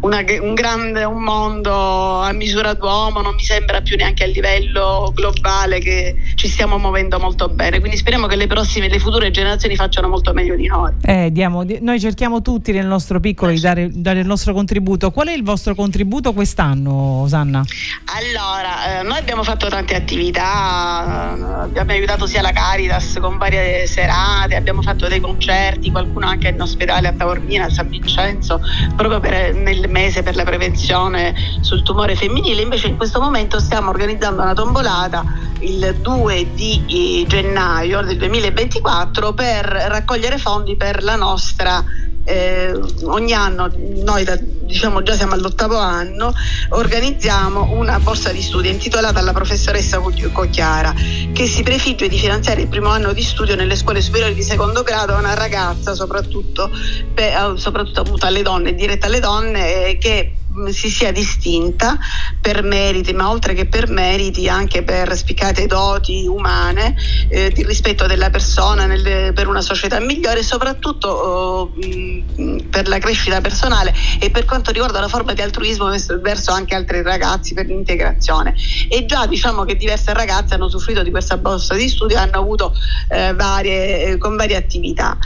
una, 0.00 0.22
un 0.42 0.52
grande 0.52 1.04
un 1.04 1.22
mondo 1.22 2.20
a 2.20 2.32
misura 2.32 2.74
d'uomo, 2.74 3.22
non 3.22 3.34
mi 3.34 3.42
sembra 3.42 3.80
più 3.80 3.96
neanche 3.96 4.24
a 4.24 4.26
livello 4.26 5.10
globale 5.14 5.78
che 5.78 6.14
ci 6.34 6.48
stiamo 6.48 6.76
muovendo 6.76 7.18
molto 7.18 7.48
bene. 7.48 7.78
Quindi 7.80 7.96
speriamo 7.96 8.26
che 8.26 8.36
le 8.36 8.46
prossime, 8.46 8.88
le 8.88 8.98
future 8.98 9.30
generazioni 9.30 9.74
facciano 9.74 10.08
molto 10.08 10.34
meglio 10.34 10.54
di 10.54 10.66
noi. 10.66 10.92
Eh, 11.00 11.30
diamo, 11.32 11.64
noi 11.80 11.98
cerchiamo 11.98 12.42
tutti 12.42 12.72
nel 12.72 12.86
nostro 12.86 13.20
piccolo 13.20 13.52
di 13.52 13.60
dare, 13.60 13.88
dare, 13.90 14.20
il 14.20 14.26
nostro 14.26 14.52
contributo. 14.52 15.10
Qual 15.10 15.28
è 15.28 15.32
il 15.32 15.42
vostro 15.42 15.74
contributo 15.74 16.34
quest'anno, 16.34 17.22
Osanna? 17.22 17.64
Allora, 18.04 19.00
eh, 19.00 19.02
noi 19.02 19.16
abbiamo 19.16 19.44
fatto 19.46 19.68
tante 19.68 19.94
attività, 19.94 21.62
abbiamo 21.62 21.92
aiutato 21.92 22.26
sia 22.26 22.42
la 22.42 22.50
Caritas 22.50 23.16
con 23.20 23.38
varie 23.38 23.86
serate, 23.86 24.56
abbiamo 24.56 24.82
fatto 24.82 25.06
dei 25.06 25.20
concerti, 25.20 25.92
qualcuno 25.92 26.26
anche 26.26 26.48
in 26.48 26.60
ospedale 26.60 27.06
a 27.06 27.12
Taormina, 27.12 27.66
a 27.66 27.70
San 27.70 27.88
Vincenzo, 27.88 28.60
proprio 28.96 29.20
per, 29.20 29.54
nel 29.54 29.88
mese 29.88 30.24
per 30.24 30.34
la 30.34 30.42
prevenzione 30.42 31.32
sul 31.60 31.84
tumore 31.84 32.16
femminile. 32.16 32.60
Invece 32.60 32.88
in 32.88 32.96
questo 32.96 33.20
momento 33.20 33.60
stiamo 33.60 33.90
organizzando 33.90 34.42
una 34.42 34.52
tombolata 34.52 35.24
il 35.60 35.96
2 36.02 36.48
di 36.54 37.22
eh, 37.22 37.26
gennaio 37.28 38.00
del 38.02 38.16
2024 38.16 39.32
per 39.32 39.64
raccogliere 39.64 40.38
fondi 40.38 40.74
per 40.74 41.04
la 41.04 41.14
nostra 41.14 41.84
eh, 42.26 42.76
ogni 43.04 43.32
anno, 43.32 43.70
noi 44.04 44.24
da, 44.24 44.36
diciamo 44.36 45.02
già 45.02 45.14
siamo 45.14 45.34
all'ottavo 45.34 45.76
anno, 45.76 46.32
organizziamo 46.70 47.72
una 47.72 48.00
borsa 48.00 48.32
di 48.32 48.42
studio 48.42 48.70
intitolata 48.70 49.20
alla 49.20 49.32
professoressa 49.32 50.00
Cocchiara 50.00 50.92
che 51.32 51.46
si 51.46 51.62
prefigge 51.62 52.08
di 52.08 52.18
finanziare 52.18 52.62
il 52.62 52.68
primo 52.68 52.88
anno 52.88 53.12
di 53.12 53.22
studio 53.22 53.54
nelle 53.54 53.76
scuole 53.76 54.00
superiori 54.00 54.34
di 54.34 54.42
secondo 54.42 54.82
grado 54.82 55.14
a 55.14 55.18
una 55.18 55.34
ragazza 55.34 55.94
soprattutto, 55.94 56.70
per, 57.14 57.54
soprattutto 57.56 58.00
appunto 58.00 58.26
alle 58.26 58.42
donne, 58.42 58.74
diretta 58.74 59.06
alle 59.06 59.20
donne, 59.20 59.86
eh, 59.86 59.98
che 59.98 60.32
si 60.70 60.88
sia 60.88 61.12
distinta 61.12 61.98
per 62.40 62.62
meriti, 62.62 63.12
ma 63.12 63.30
oltre 63.30 63.54
che 63.54 63.66
per 63.66 63.88
meriti 63.88 64.48
anche 64.48 64.82
per 64.82 65.14
spiccate 65.16 65.66
doti 65.66 66.26
umane, 66.26 66.96
eh, 67.28 67.50
di 67.50 67.64
rispetto 67.64 68.06
della 68.06 68.30
persona 68.30 68.86
nel, 68.86 69.32
per 69.32 69.48
una 69.48 69.60
società 69.60 70.00
migliore 70.00 70.40
e 70.40 70.42
soprattutto 70.42 71.72
mh, 71.74 72.68
per 72.70 72.88
la 72.88 72.98
crescita 72.98 73.40
personale 73.40 73.94
e 74.18 74.30
per 74.30 74.44
quanto 74.44 74.70
riguarda 74.70 75.00
la 75.00 75.08
forma 75.08 75.32
di 75.32 75.42
altruismo 75.42 75.90
verso, 76.20 76.52
anche 76.52 76.74
altri 76.74 77.02
ragazzi 77.02 77.54
per 77.54 77.66
l'integrazione. 77.66 78.54
E 78.88 79.06
già 79.06 79.26
diciamo 79.26 79.64
che 79.64 79.76
diverse 79.76 80.12
ragazze 80.12 80.54
hanno 80.54 80.66
usufruito 80.66 81.02
di 81.02 81.10
questa 81.10 81.36
borsa 81.36 81.74
di 81.74 81.88
studio 81.88 82.16
e 82.16 82.20
hanno 82.20 82.38
avuto 82.38 82.74
eh, 83.08 83.34
varie, 83.34 84.04
eh, 84.04 84.18
con 84.18 84.36
varie 84.36 84.56
attività. 84.56 85.18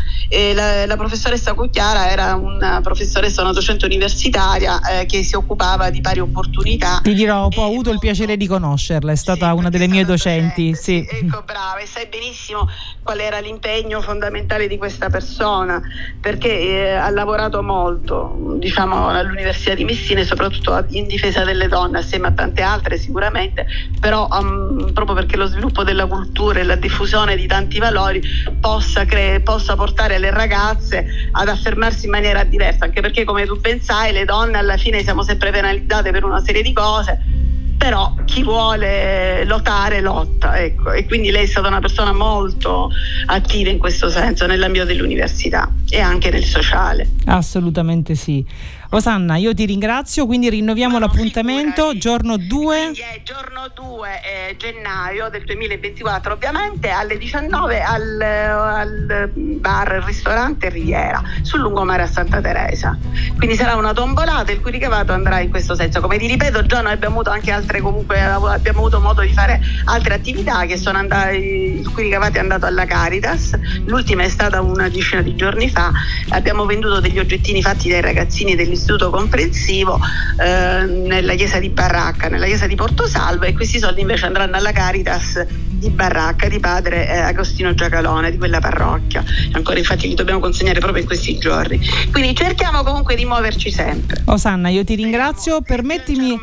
La, 0.54 0.86
la, 0.86 0.96
professoressa 0.96 1.54
Cucchiara 1.54 2.10
era 2.10 2.34
una 2.34 2.80
professoressa, 2.82 3.42
una 3.42 3.52
docente 3.52 3.84
universitaria 3.84 4.80
eh, 4.80 5.06
che 5.20 5.24
si 5.24 5.36
occupava 5.36 5.90
di 5.90 6.00
pari 6.00 6.20
opportunità. 6.20 7.00
Ti 7.02 7.14
dirò, 7.14 7.48
ho 7.54 7.64
avuto 7.64 7.90
il 7.90 7.98
piacere 7.98 8.36
di 8.36 8.46
conoscerla, 8.46 9.12
è 9.12 9.16
stata 9.16 9.50
sì, 9.50 9.56
una 9.56 9.68
delle 9.68 9.86
mie 9.86 10.04
docenti. 10.04 10.74
Sì. 10.74 11.06
Ecco, 11.08 11.42
brava, 11.44 11.78
e 11.78 11.86
sai 11.86 12.06
benissimo 12.06 12.68
qual 13.02 13.20
era 13.20 13.38
l'impegno 13.38 14.00
fondamentale 14.00 14.66
di 14.66 14.78
questa 14.78 15.10
persona, 15.10 15.80
perché 16.20 16.48
eh, 16.48 16.92
ha 16.92 17.10
lavorato 17.10 17.62
molto, 17.62 18.56
diciamo, 18.58 19.08
all'Università 19.08 19.74
di 19.74 19.84
Messina 19.84 20.20
e 20.20 20.24
soprattutto 20.24 20.84
in 20.88 21.06
difesa 21.06 21.44
delle 21.44 21.68
donne, 21.68 21.98
assieme 21.98 22.28
a 22.28 22.32
tante 22.32 22.62
altre 22.62 22.96
sicuramente, 22.98 23.66
però 24.00 24.28
um, 24.30 24.92
proprio 24.92 25.14
perché 25.14 25.36
lo 25.36 25.46
sviluppo 25.46 25.84
della 25.84 26.06
cultura 26.06 26.60
e 26.60 26.62
la 26.62 26.76
diffusione 26.76 27.36
di 27.36 27.46
tanti 27.46 27.78
valori 27.78 28.22
possa, 28.60 29.04
cre- 29.04 29.40
possa 29.40 29.76
portare 29.76 30.18
le 30.18 30.30
ragazze 30.30 31.04
ad 31.32 31.48
affermarsi 31.48 32.06
in 32.06 32.10
maniera 32.10 32.44
diversa, 32.44 32.84
anche 32.84 33.00
perché 33.00 33.24
come 33.24 33.44
tu 33.44 33.58
ben 33.60 33.80
sai 33.82 34.12
le 34.12 34.24
donne 34.24 34.56
alla 34.56 34.76
fine 34.76 35.02
siamo 35.10 35.24
sempre 35.24 35.50
penalizzate 35.50 36.12
per 36.12 36.22
una 36.22 36.40
serie 36.40 36.62
di 36.62 36.72
cose, 36.72 37.18
però 37.76 38.14
chi 38.24 38.44
vuole 38.44 39.44
lottare 39.44 40.00
lotta, 40.00 40.56
ecco. 40.56 40.92
e 40.92 41.04
quindi 41.04 41.32
lei 41.32 41.44
è 41.44 41.46
stata 41.46 41.66
una 41.66 41.80
persona 41.80 42.12
molto 42.12 42.90
attiva 43.26 43.70
in 43.70 43.78
questo 43.78 44.08
senso 44.08 44.46
nell'ambito 44.46 44.84
dell'università 44.84 45.68
e 45.88 45.98
anche 45.98 46.30
nel 46.30 46.44
sociale. 46.44 47.10
Assolutamente 47.24 48.14
sì. 48.14 48.46
Osanna, 48.92 49.36
io 49.36 49.54
ti 49.54 49.66
ringrazio, 49.66 50.26
quindi 50.26 50.50
rinnoviamo 50.50 50.98
no, 50.98 51.06
l'appuntamento 51.06 51.96
giorno 51.96 52.36
2. 52.36 52.90
Sì, 52.92 53.02
giorno 53.22 53.70
2 53.72 54.08
eh, 54.50 54.56
gennaio 54.56 55.28
del 55.28 55.44
2024, 55.44 56.32
ovviamente 56.32 56.90
alle 56.90 57.16
19 57.16 57.80
al, 57.82 58.20
al 58.20 59.30
bar, 59.32 60.02
ristorante 60.04 60.70
Riviera 60.70 61.22
sul 61.42 61.60
lungomare 61.60 62.02
a 62.02 62.08
Santa 62.08 62.40
Teresa. 62.40 62.98
Quindi 63.36 63.54
sarà 63.54 63.76
una 63.76 63.92
tombolata 63.92 64.50
il 64.50 64.60
cui 64.60 64.72
ricavato 64.72 65.12
andrà 65.12 65.38
in 65.38 65.50
questo 65.50 65.76
senso. 65.76 66.00
Come 66.00 66.18
ti 66.18 66.26
ripeto, 66.26 66.66
già 66.66 66.80
noi 66.80 66.92
abbiamo 66.92 67.14
avuto 67.14 67.30
anche 67.30 67.52
altre 67.52 67.80
comunque 67.80 68.20
abbiamo 68.20 68.80
avuto 68.80 68.98
modo 68.98 69.20
di 69.20 69.32
fare 69.32 69.60
altre 69.84 70.14
attività 70.14 70.66
che 70.66 70.76
sono 70.76 70.98
andate 70.98 71.36
il 71.36 71.88
cui 71.92 72.02
ricavato 72.02 72.38
è 72.38 72.40
andato 72.40 72.66
alla 72.66 72.86
Caritas. 72.86 73.56
L'ultima 73.84 74.24
è 74.24 74.28
stata 74.28 74.60
una 74.60 74.88
decina 74.88 75.22
di 75.22 75.36
giorni 75.36 75.70
fa. 75.70 75.92
Abbiamo 76.30 76.66
venduto 76.66 76.98
degli 76.98 77.20
oggettini 77.20 77.62
fatti 77.62 77.88
dai 77.88 78.00
ragazzini 78.00 78.56
degli 78.56 78.78
istituto 78.80 79.10
comprensivo 79.10 80.00
eh, 80.40 80.84
nella 80.84 81.34
chiesa 81.34 81.58
di 81.58 81.68
Barracca, 81.68 82.28
nella 82.28 82.46
chiesa 82.46 82.66
di 82.66 82.74
Portosalvo 82.74 83.44
e 83.44 83.52
questi 83.52 83.78
soldi 83.78 84.00
invece 84.00 84.26
andranno 84.26 84.56
alla 84.56 84.72
Caritas 84.72 85.46
di 85.46 85.90
Barracca 85.90 86.48
di 86.48 86.58
padre 86.58 87.08
eh, 87.08 87.18
Agostino 87.18 87.74
Giacalone 87.74 88.30
di 88.30 88.38
quella 88.38 88.58
parrocchia. 88.58 89.22
Ancora 89.52 89.78
infatti 89.78 90.08
li 90.08 90.14
dobbiamo 90.14 90.40
consegnare 90.40 90.80
proprio 90.80 91.02
in 91.02 91.06
questi 91.06 91.38
giorni. 91.38 91.80
Quindi 92.10 92.34
cerchiamo 92.34 92.82
comunque 92.82 93.14
di 93.14 93.24
muoverci 93.24 93.70
sempre. 93.70 94.22
Osanna, 94.24 94.68
io 94.70 94.84
ti 94.84 94.94
ringrazio, 94.94 95.60
permettimi, 95.60 96.38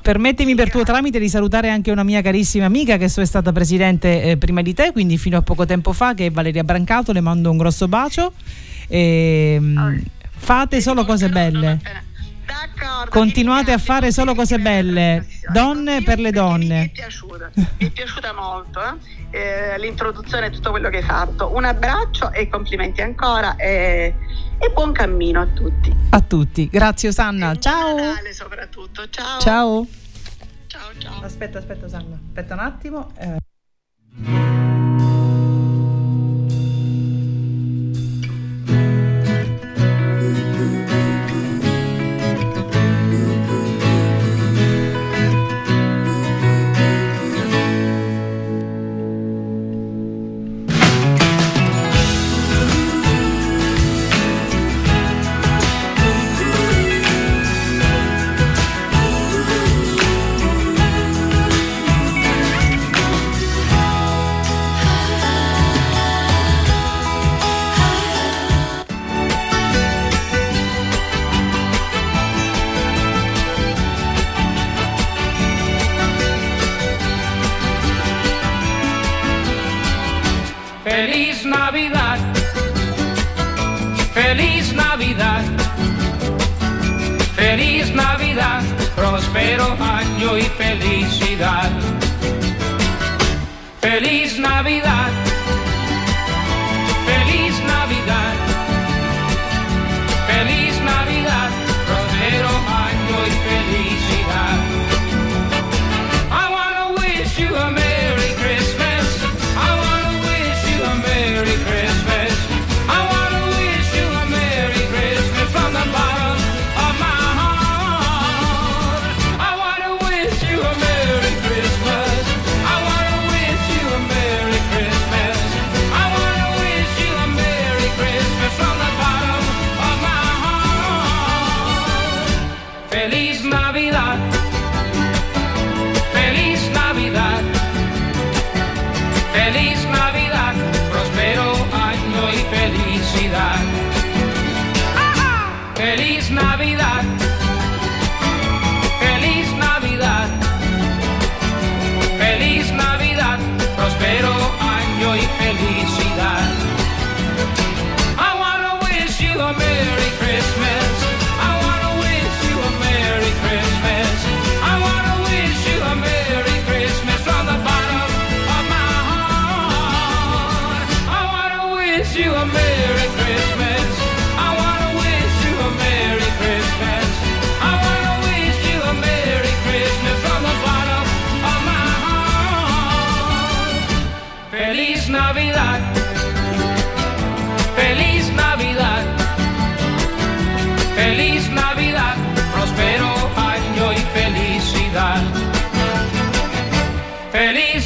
permettimi 0.00 0.54
per 0.54 0.70
tuo 0.70 0.84
tramite 0.84 1.18
di 1.18 1.28
salutare 1.28 1.68
anche 1.68 1.90
una 1.90 2.04
mia 2.04 2.22
carissima 2.22 2.66
amica 2.66 2.96
che 2.96 3.04
è 3.04 3.08
stata 3.08 3.52
presidente 3.52 4.22
eh, 4.22 4.36
prima 4.36 4.62
di 4.62 4.74
te, 4.74 4.92
quindi 4.92 5.18
fino 5.18 5.36
a 5.36 5.42
poco 5.42 5.66
tempo 5.66 5.92
fa, 5.92 6.14
che 6.14 6.26
è 6.26 6.30
Valeria 6.30 6.62
Brancato, 6.62 7.12
le 7.12 7.20
mando 7.20 7.50
un 7.50 7.56
grosso 7.56 7.88
bacio. 7.88 8.32
E, 8.88 9.54
ehm, 9.56 10.02
Fate 10.38 10.80
solo 10.80 11.04
cose 11.04 11.28
belle. 11.28 12.06
Continuate 13.10 13.72
a 13.72 13.78
fare 13.78 14.10
solo 14.10 14.34
cose 14.34 14.58
belle, 14.58 15.26
donne 15.52 16.02
per 16.02 16.18
le 16.18 16.30
donne. 16.30 16.78
Mi 16.80 16.86
è 16.86 16.90
piaciuta, 16.90 17.50
mi 17.54 17.86
è 17.86 17.90
piaciuta 17.90 18.32
molto 18.32 18.80
eh? 18.80 19.18
Eh, 19.30 19.78
l'introduzione 19.78 20.46
e 20.46 20.50
tutto 20.50 20.70
quello 20.70 20.88
che 20.88 20.98
hai 20.98 21.02
fatto. 21.02 21.54
Un 21.54 21.64
abbraccio 21.64 22.32
e 22.32 22.48
complimenti 22.48 23.02
ancora 23.02 23.56
e, 23.56 24.14
e 24.58 24.70
buon 24.72 24.92
cammino 24.92 25.40
a 25.42 25.46
tutti. 25.46 25.94
A 26.10 26.20
tutti, 26.20 26.68
grazie 26.68 27.10
Osanna. 27.10 27.54
Ciao. 27.56 27.96
soprattutto. 28.32 29.08
Ciao. 29.10 29.40
Ciao. 29.40 29.86
Ciao, 30.66 30.90
ciao. 30.98 31.22
Aspetta, 31.22 31.58
aspetta 31.58 31.86
Osanna, 31.86 32.18
aspetta 32.26 32.54
un 32.54 32.60
attimo. 32.60 33.12
Eh. 33.18 34.76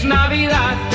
Navidad. 0.04 0.91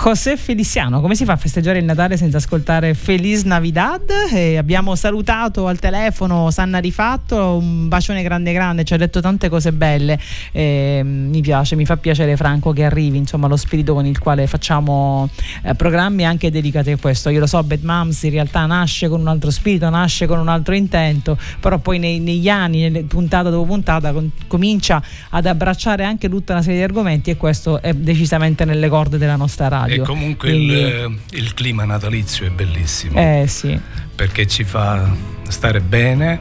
José 0.00 0.36
Feliciano, 0.36 1.00
come 1.00 1.16
si 1.16 1.24
fa 1.24 1.32
a 1.32 1.36
festeggiare 1.36 1.80
il 1.80 1.84
Natale 1.84 2.16
senza 2.16 2.36
ascoltare 2.36 2.94
Feliz 2.94 3.42
Navidad? 3.42 4.02
E 4.32 4.56
abbiamo 4.56 4.94
salutato 4.94 5.66
al 5.66 5.80
telefono 5.80 6.52
Sanna 6.52 6.78
Rifatto, 6.78 7.56
un 7.56 7.88
bacione 7.88 8.22
grande 8.22 8.52
grande, 8.52 8.84
ci 8.84 8.94
ha 8.94 8.96
detto 8.96 9.20
tante 9.20 9.48
cose 9.48 9.72
belle. 9.72 10.16
E, 10.52 11.02
mi 11.04 11.40
piace, 11.40 11.74
mi 11.74 11.84
fa 11.84 11.96
piacere 11.96 12.36
Franco 12.36 12.72
che 12.72 12.84
arrivi, 12.84 13.18
insomma, 13.18 13.48
lo 13.48 13.56
spirito 13.56 13.92
con 13.92 14.06
il 14.06 14.20
quale 14.20 14.46
facciamo 14.46 15.28
eh, 15.64 15.74
programmi 15.74 16.24
anche 16.24 16.52
dedicati 16.52 16.92
a 16.92 16.96
questo. 16.96 17.28
Io 17.30 17.40
lo 17.40 17.48
so, 17.48 17.60
Bad 17.64 17.82
Moms 17.82 18.22
in 18.22 18.30
realtà 18.30 18.66
nasce 18.66 19.08
con 19.08 19.20
un 19.20 19.28
altro 19.28 19.50
spirito, 19.50 19.90
nasce 19.90 20.26
con 20.26 20.38
un 20.38 20.48
altro 20.48 20.76
intento, 20.76 21.36
però 21.58 21.78
poi 21.78 21.98
nei, 21.98 22.20
negli 22.20 22.48
anni, 22.48 23.02
puntata 23.02 23.50
dopo 23.50 23.66
puntata, 23.66 24.12
con, 24.12 24.30
comincia 24.46 25.02
ad 25.30 25.44
abbracciare 25.44 26.04
anche 26.04 26.28
tutta 26.28 26.52
una 26.52 26.62
serie 26.62 26.78
di 26.78 26.84
argomenti 26.84 27.30
e 27.30 27.36
questo 27.36 27.82
è 27.82 27.92
decisamente 27.92 28.64
nelle 28.64 28.88
corde 28.88 29.18
della 29.18 29.36
nostra 29.36 29.66
radio 29.66 29.87
radio. 29.88 30.02
E 30.02 30.06
comunque 30.06 30.48
Quindi... 30.50 30.72
il, 30.72 31.18
il, 31.30 31.54
clima 31.54 31.84
natalizio 31.84 32.46
è 32.46 32.50
bellissimo. 32.50 33.18
Eh 33.18 33.46
sì. 33.46 33.78
Perché 34.14 34.46
ci 34.46 34.64
fa 34.64 35.10
stare 35.48 35.80
bene, 35.80 36.40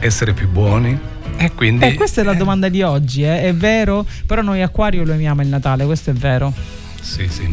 essere 0.00 0.32
più 0.32 0.48
buoni. 0.48 0.98
E 1.36 1.52
quindi... 1.52 1.84
Eh, 1.84 1.94
questa 1.94 2.22
è 2.22 2.24
la 2.24 2.34
domanda 2.34 2.68
di 2.68 2.82
oggi, 2.82 3.22
eh? 3.22 3.42
è 3.42 3.54
vero? 3.54 4.06
Però 4.26 4.42
noi 4.42 4.62
Acquario 4.62 5.04
lo 5.04 5.12
amiamo 5.12 5.42
il 5.42 5.48
Natale, 5.48 5.84
questo 5.84 6.10
è 6.10 6.14
vero. 6.14 6.52
Sì, 7.06 7.28
sì. 7.28 7.48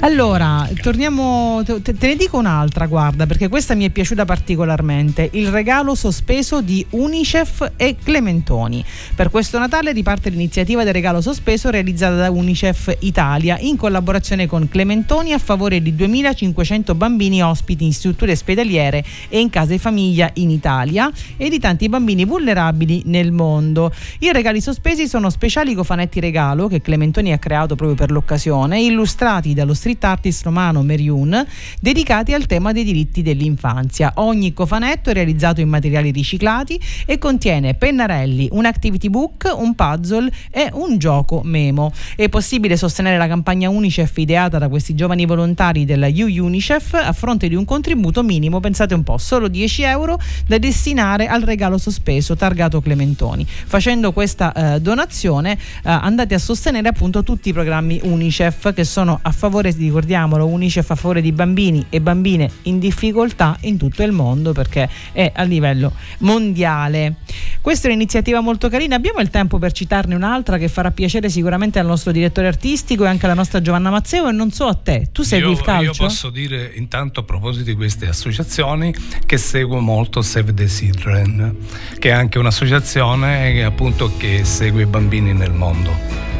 Allora, 0.00 0.70
torniamo, 0.80 1.62
te, 1.64 1.82
te, 1.82 2.06
ne 2.06 2.14
dico 2.14 2.38
un'altra, 2.38 2.86
guarda, 2.86 3.26
perché 3.26 3.48
questa 3.48 3.74
mi 3.74 3.84
è 3.84 3.90
piaciuta 3.90 4.24
particolarmente, 4.24 5.28
il 5.32 5.48
regalo 5.48 5.96
sospeso 5.96 6.60
di 6.60 6.86
Unicef 6.90 7.72
e 7.76 7.96
Clementoni. 8.00 8.84
Per 9.16 9.30
questo 9.30 9.58
Natale 9.58 9.90
riparte 9.90 10.30
l'iniziativa 10.30 10.84
del 10.84 10.92
regalo 10.92 11.20
sospeso 11.20 11.70
realizzata 11.70 12.14
da 12.14 12.30
Unicef 12.30 12.96
Italia 13.00 13.58
in 13.58 13.76
collaborazione 13.76 14.46
con 14.46 14.68
Clementoni 14.68 15.32
a 15.32 15.38
favore 15.38 15.82
di 15.82 15.94
2500 15.96 16.94
bambini 16.94 17.42
ospiti 17.42 17.84
in 17.84 17.92
strutture 17.92 18.32
ospedaliere 18.32 19.04
e 19.28 19.40
in 19.40 19.50
case 19.50 19.76
famiglia 19.78 20.30
in 20.34 20.50
Italia 20.50 21.10
e 21.36 21.48
di 21.48 21.58
tanti 21.58 21.88
bambini 21.88 22.24
vulnerabili 22.24 23.02
nel 23.06 23.32
mondo. 23.32 23.92
I 24.20 24.30
regali 24.30 24.60
sospesi 24.60 25.08
sono 25.08 25.30
speciali 25.30 25.74
cofanetti 25.74 26.20
regalo 26.20 26.68
che 26.68 26.80
Clementoni 26.80 27.32
ha 27.32 27.38
creato 27.38 27.74
proprio 27.74 27.96
per 27.96 28.12
l'occasione 28.12 28.82
illustrati 28.86 29.54
dallo 29.54 29.74
street 29.74 30.04
artist 30.04 30.44
romano 30.44 30.82
Meriun, 30.82 31.46
dedicati 31.80 32.32
al 32.34 32.46
tema 32.46 32.72
dei 32.72 32.84
diritti 32.84 33.22
dell'infanzia. 33.22 34.12
Ogni 34.16 34.52
cofanetto 34.52 35.10
è 35.10 35.12
realizzato 35.12 35.60
in 35.60 35.68
materiali 35.68 36.10
riciclati 36.10 36.80
e 37.06 37.18
contiene 37.18 37.74
pennarelli, 37.74 38.48
un 38.52 38.66
activity 38.66 39.08
book, 39.08 39.52
un 39.56 39.74
puzzle 39.74 40.30
e 40.50 40.70
un 40.72 40.98
gioco 40.98 41.40
memo. 41.44 41.92
È 42.14 42.28
possibile 42.28 42.76
sostenere 42.76 43.16
la 43.16 43.26
campagna 43.26 43.68
Unicef 43.70 44.16
ideata 44.18 44.58
da 44.58 44.68
questi 44.68 44.94
giovani 44.94 45.26
volontari 45.26 45.84
della 45.84 46.08
U 46.08 46.44
Unicef 46.44 46.94
a 46.94 47.12
fronte 47.12 47.48
di 47.48 47.54
un 47.54 47.64
contributo 47.64 48.22
minimo, 48.22 48.60
pensate 48.60 48.94
un 48.94 49.02
po', 49.02 49.18
solo 49.18 49.48
10 49.48 49.82
euro 49.82 50.18
da 50.46 50.58
destinare 50.58 51.26
al 51.26 51.42
regalo 51.42 51.78
sospeso 51.78 52.36
targato 52.36 52.80
Clementoni. 52.80 53.46
Facendo 53.46 54.12
questa 54.12 54.52
eh, 54.52 54.80
donazione 54.80 55.52
eh, 55.52 55.58
andate 55.82 56.34
a 56.34 56.38
sostenere 56.38 56.88
appunto 56.88 57.22
tutti 57.22 57.48
i 57.48 57.52
programmi 57.52 58.00
Unicef 58.02 58.72
che 58.74 58.84
sono 58.84 59.18
a 59.22 59.32
favore, 59.32 59.70
ricordiamolo, 59.70 60.46
Unicef 60.46 60.90
a 60.90 60.94
favore 60.94 61.22
di 61.22 61.32
bambini 61.32 61.86
e 61.88 62.00
bambine 62.00 62.50
in 62.62 62.78
difficoltà 62.78 63.56
in 63.60 63.78
tutto 63.78 64.02
il 64.02 64.12
mondo 64.12 64.52
perché 64.52 64.88
è 65.12 65.32
a 65.34 65.42
livello 65.44 65.92
mondiale. 66.18 67.16
Questa 67.62 67.88
è 67.88 67.90
un'iniziativa 67.90 68.40
molto 68.40 68.68
carina, 68.68 68.96
abbiamo 68.96 69.20
il 69.20 69.30
tempo 69.30 69.58
per 69.58 69.72
citarne 69.72 70.14
un'altra 70.14 70.58
che 70.58 70.68
farà 70.68 70.90
piacere 70.90 71.30
sicuramente 71.30 71.78
al 71.78 71.86
nostro 71.86 72.12
direttore 72.12 72.48
artistico 72.48 73.04
e 73.04 73.08
anche 73.08 73.24
alla 73.24 73.34
nostra 73.34 73.62
Giovanna 73.62 73.88
Mazzeo 73.88 74.28
e 74.28 74.32
non 74.32 74.50
so 74.50 74.66
a 74.66 74.74
te, 74.74 75.08
tu 75.12 75.22
segui 75.22 75.52
io, 75.52 75.56
il 75.56 75.62
calcio? 75.62 75.84
Io 75.84 76.08
posso 76.08 76.28
dire 76.28 76.72
intanto 76.74 77.20
a 77.20 77.22
proposito 77.22 77.64
di 77.64 77.74
queste 77.74 78.06
associazioni 78.08 78.94
che 79.24 79.38
seguo 79.38 79.80
molto 79.80 80.20
Save 80.20 80.52
the 80.52 80.66
Children, 80.66 81.56
che 81.98 82.10
è 82.10 82.12
anche 82.12 82.38
un'associazione 82.38 83.52
che, 83.52 83.62
appunto, 83.62 84.16
che 84.16 84.44
segue 84.44 84.82
i 84.82 84.86
bambini 84.86 85.32
nel 85.32 85.52
mondo 85.52 86.33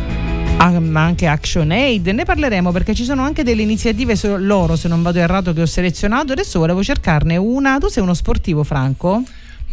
ma 0.70 1.04
anche 1.04 1.26
Action 1.26 1.70
Aid. 1.70 2.06
Ne 2.08 2.24
parleremo 2.24 2.72
perché 2.72 2.94
ci 2.94 3.04
sono 3.04 3.22
anche 3.22 3.42
delle 3.42 3.62
iniziative 3.62 4.16
loro, 4.38 4.76
se 4.76 4.88
non 4.88 5.02
vado 5.02 5.18
errato, 5.18 5.52
che 5.52 5.62
ho 5.62 5.66
selezionato. 5.66 6.32
Adesso 6.32 6.58
volevo 6.58 6.82
cercarne 6.82 7.36
una. 7.36 7.78
Tu 7.78 7.88
sei 7.88 8.02
uno 8.02 8.14
sportivo, 8.14 8.64
Franco? 8.64 9.22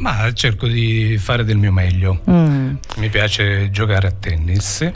Ma 0.01 0.33
cerco 0.33 0.65
di 0.67 1.15
fare 1.19 1.43
del 1.45 1.57
mio 1.57 1.71
meglio. 1.71 2.21
Mm. 2.27 2.73
Mi 2.97 3.09
piace 3.09 3.69
giocare 3.69 4.07
a 4.07 4.11
tennis. 4.11 4.91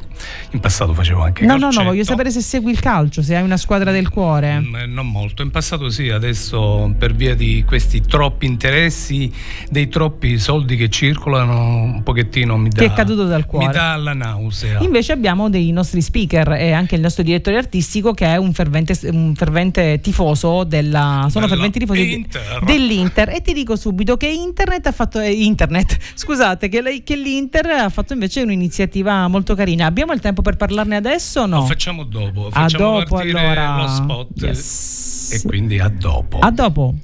In 0.52 0.60
passato 0.60 0.96
facevo 0.96 1.22
anche 1.22 1.44
no, 1.46 1.60
calcetto. 1.60 1.74
No, 1.74 1.84
no, 1.84 1.90
voglio 1.90 2.04
sapere 2.04 2.32
se 2.32 2.42
segui 2.42 2.72
il 2.72 2.80
calcio, 2.80 3.22
se 3.22 3.36
hai 3.36 3.44
una 3.44 3.58
squadra 3.58 3.92
del 3.92 4.10
cuore. 4.10 4.60
Mm, 4.60 4.76
eh, 4.76 4.86
non 4.88 5.12
molto. 5.12 5.44
In 5.44 5.52
passato 5.52 5.90
sì, 5.90 6.10
adesso 6.10 6.92
per 6.98 7.14
via 7.14 7.36
di 7.36 7.64
questi 7.68 8.02
troppi 8.02 8.48
interessi, 8.48 9.32
dei 9.70 9.90
troppi 9.90 10.40
soldi 10.40 10.76
che 10.76 10.90
circolano, 10.90 11.84
un 11.84 12.02
pochettino 12.02 12.58
mi 12.58 12.70
dà. 12.70 12.80
Ti 12.80 12.86
è 12.86 12.94
caduto 12.94 13.26
dal 13.26 13.46
cuore. 13.46 13.68
Mi 13.68 13.74
dà 13.74 13.96
la 13.98 14.14
nausea. 14.14 14.80
Invece 14.82 15.12
abbiamo 15.12 15.50
dei 15.52 15.72
nostri 15.72 16.02
speaker 16.02 16.54
e 16.54 16.72
anche 16.72 16.96
il 16.96 17.02
nostro 17.02 17.22
direttore 17.22 17.58
artistico 17.58 18.14
che 18.14 18.26
è 18.26 18.38
un 18.38 18.54
fervente, 18.54 18.98
un 19.12 19.36
fervente 19.36 20.00
tifoso 20.02 20.64
della. 20.64 21.28
Sono 21.30 21.46
Della 21.46 21.48
ferventi 21.48 21.78
tifosi 21.78 22.14
Inter. 22.14 22.64
dell'Inter. 22.64 23.30
E 23.30 23.42
ti 23.42 23.54
dico 23.54 23.76
subito 23.76 24.18
che 24.18 24.28
internet 24.28 24.88
ha 24.88 24.94
fatto 24.96 25.20
eh, 25.20 25.32
internet, 25.32 25.98
scusate, 26.16 26.68
che, 26.68 26.82
lei, 26.82 27.04
che, 27.04 27.16
l'Inter 27.16 27.68
ha 27.68 27.90
fatto 27.90 28.14
invece 28.14 28.42
un'iniziativa 28.42 29.28
molto 29.28 29.54
carina. 29.54 29.86
Abbiamo 29.86 30.14
il 30.14 30.20
tempo 30.20 30.42
per 30.42 30.56
parlarne 30.56 30.96
adesso 30.96 31.42
o 31.42 31.46
no? 31.46 31.60
Lo 31.60 31.66
facciamo 31.66 32.04
dopo, 32.04 32.50
facciamo 32.50 32.98
a 32.98 33.00
dopo 33.02 33.18
allora. 33.18 33.82
lo 33.82 33.88
spot 33.88 34.28
yes. 34.42 35.32
e 35.34 35.48
quindi 35.48 35.80
a 35.80 35.90
dopo. 35.90 36.40
A 36.40 36.50
dopo. 36.50 36.96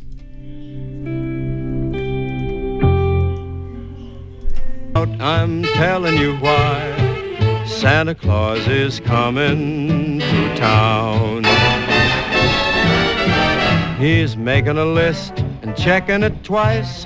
I'm 5.24 5.62
telling 5.62 6.18
you 6.18 6.36
why 6.38 6.82
Santa 7.66 8.16
Claus 8.16 8.68
is 8.68 9.00
coming 9.00 10.20
to 10.20 10.56
town. 10.56 11.44
He's 14.00 14.36
making 14.36 14.78
a 14.78 14.86
list 14.86 15.40
and 15.62 15.76
checking 15.78 16.24
it 16.24 16.44
twice. 16.44 17.06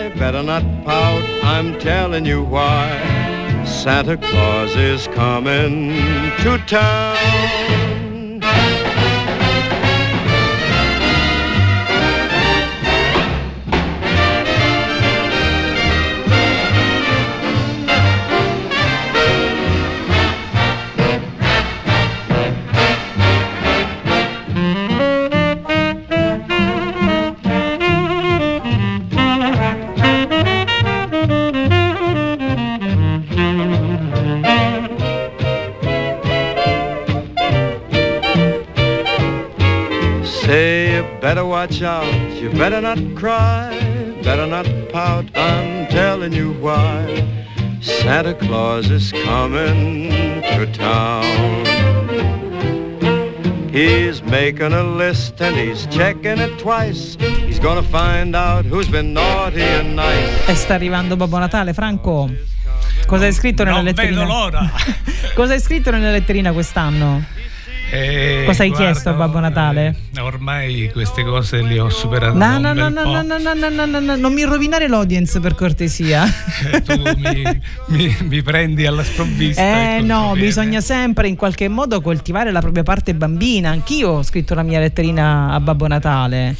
better 0.21 0.43
not 0.43 0.61
pout. 0.85 1.23
I'm 1.43 1.79
telling 1.79 2.27
you 2.27 2.43
why. 2.43 2.85
Santa 3.65 4.17
Claus 4.17 4.75
is 4.75 5.07
coming 5.07 5.89
to 6.43 6.59
town. 6.67 7.80
Watch 41.71 41.81
out. 41.81 42.41
You 42.41 42.49
better 42.49 42.81
not 42.81 42.99
cry, 43.15 43.69
better 44.23 44.45
not 44.47 44.65
pout. 44.91 45.25
I'm 45.35 45.87
telling 45.87 46.33
you 46.33 46.53
why. 46.59 47.25
Santa 47.81 48.33
Claus 48.33 48.89
is 48.89 49.11
coming 49.11 50.09
to 50.41 50.65
town. 50.73 51.65
He's 53.71 54.21
making 54.21 54.73
a 54.73 54.83
list 54.83 55.41
and 55.41 55.55
he's 55.55 55.85
checking 55.87 56.39
it 56.39 56.59
twice. 56.59 57.15
He's 57.45 57.59
gonna 57.59 57.83
find 57.83 58.35
out 58.35 58.65
who's 58.65 58.89
been 58.89 59.13
naughty 59.13 59.61
and 59.61 59.95
nice. 59.95 60.49
E 60.49 60.55
sta 60.55 60.73
arrivando 60.73 61.15
Babbo 61.15 61.37
Natale, 61.37 61.73
Franco. 61.73 62.29
Cosa 63.07 63.25
hai 63.25 63.33
scritto 63.33 63.63
nella 63.63 63.77
non 63.77 63.85
letterina? 63.85 64.23
Non 64.23 64.27
vedo 64.27 64.39
l'ora. 64.39 64.71
Cosa 65.33 65.53
hai 65.53 65.59
scritto 65.61 65.89
nella 65.91 66.11
letterina 66.11 66.51
quest'anno? 66.51 67.23
Eh, 67.93 68.43
Cosa 68.45 68.63
hai 68.63 68.69
guarda, 68.69 68.85
chiesto 68.85 69.09
a 69.09 69.13
Babbo 69.13 69.39
Natale? 69.39 69.95
Eh, 70.15 70.21
ormai 70.21 70.89
queste 70.93 71.23
cose 71.23 71.61
le 71.61 71.79
ho 71.81 71.89
superate. 71.89 72.37
No, 72.37 72.57
no, 72.57 72.73
no, 72.73 72.87
no, 72.87 73.03
no, 73.03 73.21
no, 73.21 73.37
no, 73.37 73.69
no, 73.69 73.85
no, 73.85 73.99
no, 73.99 74.15
non 74.15 74.33
mi 74.33 74.43
rovinare 74.43 74.87
l'audience 74.87 75.39
per 75.41 75.55
cortesia. 75.55 76.23
Tu 76.85 77.01
mi, 77.17 77.61
mi, 77.87 78.15
mi, 78.21 78.41
prendi 78.41 78.85
alla 78.85 79.03
sprovvista. 79.03 79.61
Eh 79.97 80.01
no, 80.01 80.33
bisogna 80.35 80.79
sempre 80.79 81.27
in 81.27 81.35
qualche 81.35 81.67
modo 81.67 81.99
coltivare 81.99 82.51
la 82.51 82.61
propria 82.61 82.83
parte 82.83 83.13
bambina. 83.13 83.71
Anch'io 83.71 84.09
ho 84.09 84.23
scritto 84.23 84.53
la 84.53 84.63
mia 84.63 84.79
letterina 84.79 85.51
a 85.51 85.59
Babbo 85.59 85.87
Natale 85.87 86.55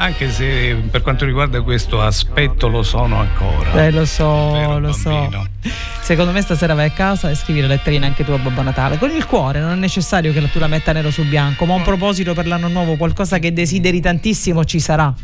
anche 0.00 0.30
se 0.30 0.76
per 0.90 1.02
quanto 1.02 1.26
riguarda 1.26 1.60
questo 1.60 2.00
aspetto 2.00 2.68
lo 2.68 2.82
sono 2.82 3.20
ancora. 3.20 3.84
Eh, 3.84 3.90
lo 3.90 4.06
so, 4.06 4.78
lo 4.78 4.96
bambino. 5.02 5.46
so. 5.62 5.70
Secondo 6.00 6.32
me 6.32 6.40
stasera 6.40 6.72
vai 6.72 6.86
a 6.86 6.90
casa 6.90 7.28
e 7.30 7.34
scrivi 7.34 7.60
la 7.60 7.66
letterina 7.66 8.06
anche 8.06 8.24
tu 8.24 8.32
a 8.32 8.38
Babbo 8.38 8.62
Natale. 8.62 8.96
Con 8.96 9.10
il 9.10 9.26
cuore, 9.26 9.60
non 9.60 9.72
è 9.72 9.74
necessario 9.74 10.32
che 10.32 10.50
tu 10.50 10.58
la 10.58 10.68
metta 10.68 10.92
nero 10.92 11.10
su 11.10 11.22
bianco, 11.24 11.66
ma 11.66 11.74
un 11.74 11.82
proposito 11.82 12.32
per 12.32 12.46
l'anno 12.46 12.68
nuovo, 12.68 12.96
qualcosa 12.96 13.38
che 13.38 13.52
desideri 13.52 14.00
tantissimo 14.00 14.64
ci 14.64 14.80
sarà 14.80 15.14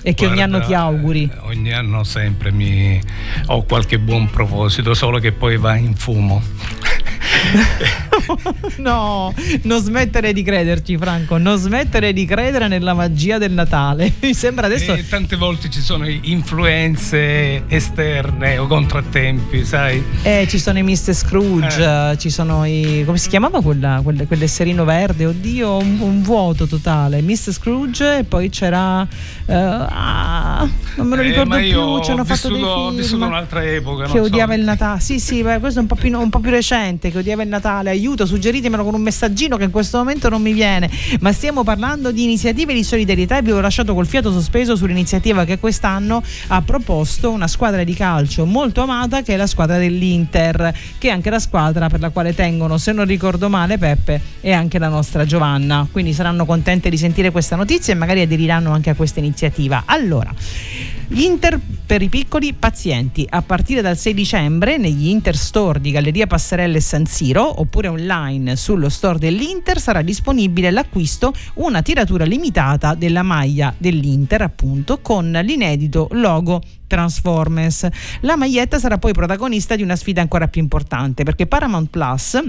e 0.00 0.14
che 0.14 0.26
Guarda, 0.26 0.44
ogni 0.44 0.54
anno 0.54 0.64
ti 0.64 0.72
auguri? 0.72 1.30
Eh, 1.30 1.38
ogni 1.40 1.72
anno 1.72 2.02
sempre 2.04 2.52
mi 2.52 2.98
ho 3.46 3.64
qualche 3.64 3.98
buon 3.98 4.30
proposito, 4.30 4.94
solo 4.94 5.18
che 5.18 5.32
poi 5.32 5.58
va 5.58 5.76
in 5.76 5.94
fumo. 5.94 6.42
no, 8.78 9.32
non 9.62 9.80
smettere 9.80 10.32
di 10.32 10.42
crederci, 10.42 10.96
Franco. 10.96 11.36
Non 11.38 11.56
smettere 11.58 12.12
di 12.12 12.24
credere 12.24 12.68
nella 12.68 12.94
magia 12.94 13.38
del 13.38 13.52
Natale. 13.52 14.12
Mi 14.20 14.34
sembra 14.34 14.66
adesso. 14.66 14.94
E 14.94 15.06
tante 15.08 15.36
volte 15.36 15.70
ci 15.70 15.80
sono 15.80 16.06
influenze 16.08 17.64
esterne 17.68 18.58
o 18.58 18.66
contrattempi, 18.66 19.64
sai? 19.64 20.02
Eh, 20.22 20.46
ci 20.48 20.58
sono 20.58 20.78
i 20.78 20.82
Mr. 20.82 21.14
Scrooge, 21.14 22.10
eh. 22.12 22.18
ci 22.18 22.30
sono 22.30 22.64
i. 22.64 23.02
come 23.04 23.18
si 23.18 23.28
chiamava 23.28 23.60
quella, 23.60 24.00
quel, 24.02 24.26
quell'esserino 24.26 24.84
verde? 24.84 25.26
Oddio, 25.26 25.76
un, 25.76 25.98
un, 26.00 26.22
vuoto 26.22 26.66
totale. 26.66 27.22
Mr. 27.22 27.52
Scrooge 27.52 28.18
e 28.18 28.24
poi 28.24 28.48
c'era. 28.50 29.02
Uh, 29.46 29.52
ah, 29.52 30.68
non 30.96 31.06
me 31.06 31.16
lo 31.16 31.22
eh, 31.22 31.26
ricordo 31.26 31.56
più. 31.56 32.02
Ci 32.02 32.10
hanno 32.10 32.24
fatto 32.24 32.48
dei 32.48 32.56
film. 32.56 32.68
Ho 32.68 32.90
vissuto 32.90 33.24
un'altra 33.24 33.64
epoca. 33.64 34.06
Che 34.06 34.20
odiava 34.20 34.54
so. 34.54 34.58
il 34.58 34.64
Natale. 34.64 35.00
Sì, 35.00 35.20
sì, 35.20 35.42
questo 35.42 35.78
è 35.78 35.82
un 35.82 35.88
po' 35.88 35.94
più, 35.94 36.18
un 36.18 36.30
po 36.30 36.40
più 36.40 36.50
recente. 36.50 37.10
Che 37.10 37.18
odiava 37.18 37.35
il 37.42 37.48
Natale. 37.48 37.90
Aiuto, 37.90 38.26
suggeritemelo 38.26 38.84
con 38.84 38.94
un 38.94 39.02
messaggino 39.02 39.56
che 39.56 39.64
in 39.64 39.70
questo 39.70 39.98
momento 39.98 40.28
non 40.28 40.42
mi 40.42 40.52
viene. 40.52 40.90
Ma 41.20 41.32
stiamo 41.32 41.64
parlando 41.64 42.12
di 42.12 42.24
iniziative 42.24 42.74
di 42.74 42.82
solidarietà 42.82 43.38
e 43.38 43.42
vi 43.42 43.52
ho 43.52 43.60
lasciato 43.60 43.94
col 43.94 44.06
fiato 44.06 44.32
sospeso 44.32 44.76
sull'iniziativa 44.76 45.44
che 45.44 45.58
quest'anno 45.58 46.22
ha 46.48 46.62
proposto 46.62 47.30
una 47.30 47.48
squadra 47.48 47.84
di 47.84 47.94
calcio 47.94 48.44
molto 48.44 48.82
amata 48.82 49.22
che 49.22 49.34
è 49.34 49.36
la 49.36 49.46
squadra 49.46 49.78
dell'Inter, 49.78 50.74
che 50.98 51.08
è 51.08 51.10
anche 51.10 51.30
la 51.30 51.38
squadra 51.38 51.88
per 51.88 52.00
la 52.00 52.10
quale 52.10 52.34
tengono, 52.34 52.78
se 52.78 52.92
non 52.92 53.04
ricordo 53.04 53.48
male, 53.48 53.78
Peppe 53.78 54.20
e 54.40 54.52
anche 54.52 54.78
la 54.78 54.88
nostra 54.88 55.24
Giovanna. 55.24 55.86
Quindi 55.90 56.12
saranno 56.12 56.44
contente 56.44 56.88
di 56.90 56.96
sentire 56.96 57.30
questa 57.30 57.56
notizia 57.56 57.92
e 57.92 57.96
magari 57.96 58.20
aderiranno 58.20 58.72
anche 58.72 58.90
a 58.90 58.94
questa 58.94 59.18
iniziativa. 59.18 59.82
Allora, 59.86 60.32
Inter 61.10 61.60
per 61.86 62.02
i 62.02 62.08
piccoli 62.08 62.52
pazienti 62.52 63.24
a 63.28 63.40
partire 63.40 63.80
dal 63.80 63.96
6 63.96 64.12
dicembre 64.12 64.76
negli 64.76 65.06
Inter 65.06 65.36
Store 65.36 65.80
di 65.80 65.92
Galleria 65.92 66.26
Passerelle 66.26 66.78
e 66.78 66.80
San 66.80 67.06
Siro 67.06 67.60
oppure 67.60 67.86
online 67.86 68.56
sullo 68.56 68.88
store 68.88 69.18
dell'Inter 69.18 69.78
sarà 69.78 70.02
disponibile 70.02 70.72
l'acquisto 70.72 71.32
una 71.54 71.82
tiratura 71.82 72.24
limitata 72.24 72.94
della 72.94 73.22
maglia 73.22 73.72
dell'Inter 73.78 74.42
appunto 74.42 74.98
con 75.00 75.30
l'inedito 75.30 76.08
logo 76.10 76.60
Transformers. 76.88 77.86
La 78.22 78.36
maglietta 78.36 78.80
sarà 78.80 78.98
poi 78.98 79.12
protagonista 79.12 79.76
di 79.76 79.82
una 79.82 79.94
sfida 79.94 80.20
ancora 80.20 80.48
più 80.48 80.60
importante 80.60 81.22
perché 81.22 81.46
Paramount 81.46 81.88
Plus 81.88 82.42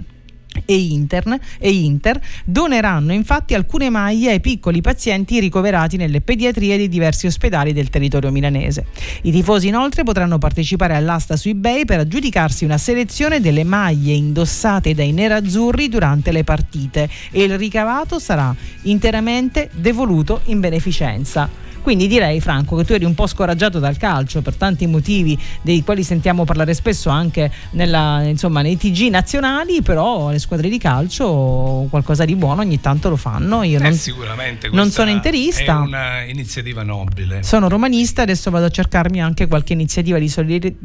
e 0.65 0.75
Inter, 0.75 1.39
e 1.60 1.71
Inter 1.71 2.19
doneranno 2.43 3.13
infatti 3.13 3.53
alcune 3.53 3.89
maglie 3.89 4.31
ai 4.31 4.39
piccoli 4.39 4.81
pazienti 4.81 5.39
ricoverati 5.39 5.97
nelle 5.97 6.21
pediatrie 6.21 6.77
di 6.77 6.89
diversi 6.89 7.27
ospedali 7.27 7.73
del 7.73 7.89
territorio 7.89 8.31
milanese. 8.31 8.86
I 9.23 9.31
tifosi 9.31 9.67
inoltre 9.67 10.03
potranno 10.03 10.38
partecipare 10.38 10.95
all'asta 10.95 11.36
su 11.36 11.49
eBay 11.49 11.86
per 11.86 11.99
aggiudicarsi 11.99 12.65
una 12.65 12.77
selezione 12.77 13.39
delle 13.39 13.63
maglie 13.63 14.13
indossate 14.13 14.93
dai 14.93 15.12
nerazzurri 15.12 15.89
durante 15.89 16.31
le 16.31 16.43
partite 16.43 17.10
e 17.31 17.43
il 17.43 17.57
ricavato 17.57 18.19
sarà 18.19 18.55
interamente 18.83 19.69
devoluto 19.73 20.41
in 20.45 20.60
beneficenza. 20.60 21.65
Quindi 21.88 22.08
direi 22.08 22.41
Franco 22.41 22.76
che 22.76 22.84
tu 22.84 22.91
eri 22.91 23.06
un 23.06 23.15
po' 23.15 23.28
scoraggiato 23.28 23.80
dal 23.80 23.95
calcio 23.95 24.41
per 24.41 24.56
tanti 24.56 24.86
motivi 24.88 25.39
dei 25.62 25.86
quali 25.86 26.04
sentiamo 26.04 26.43
parlare 26.43 26.73
spesso 26.73 27.10
anche 27.10 27.50
nella, 27.71 28.23
insomma, 28.23 28.62
nei 28.62 28.76
TG 28.76 29.10
nazionali, 29.10 29.82
però 29.82 30.30
le 30.30 30.38
squadre 30.38 30.67
di 30.67 30.78
calcio 30.80 31.88
qualcosa 31.89 32.26
di 32.26 32.36
buono 32.36 32.60
ogni 32.60 32.82
tanto 32.82 33.08
lo 33.08 33.15
fanno. 33.15 33.63
Io 33.63 33.80
eh, 33.80 33.84
non, 33.84 33.93
sicuramente 33.93 34.67
non 34.69 34.91
sono 34.91 35.12
interista. 35.12 35.82
È 35.82 36.26
un'iniziativa 36.26 36.84
nobile. 36.84 37.41
Sono 37.43 37.69
romanista, 37.69 38.23
adesso 38.23 38.52
vado 38.52 38.65
a 38.65 38.69
cercarmi 38.69 39.21
anche 39.21 39.47
qualche 39.47 39.71
iniziativa 39.71 40.19
di 40.19 40.28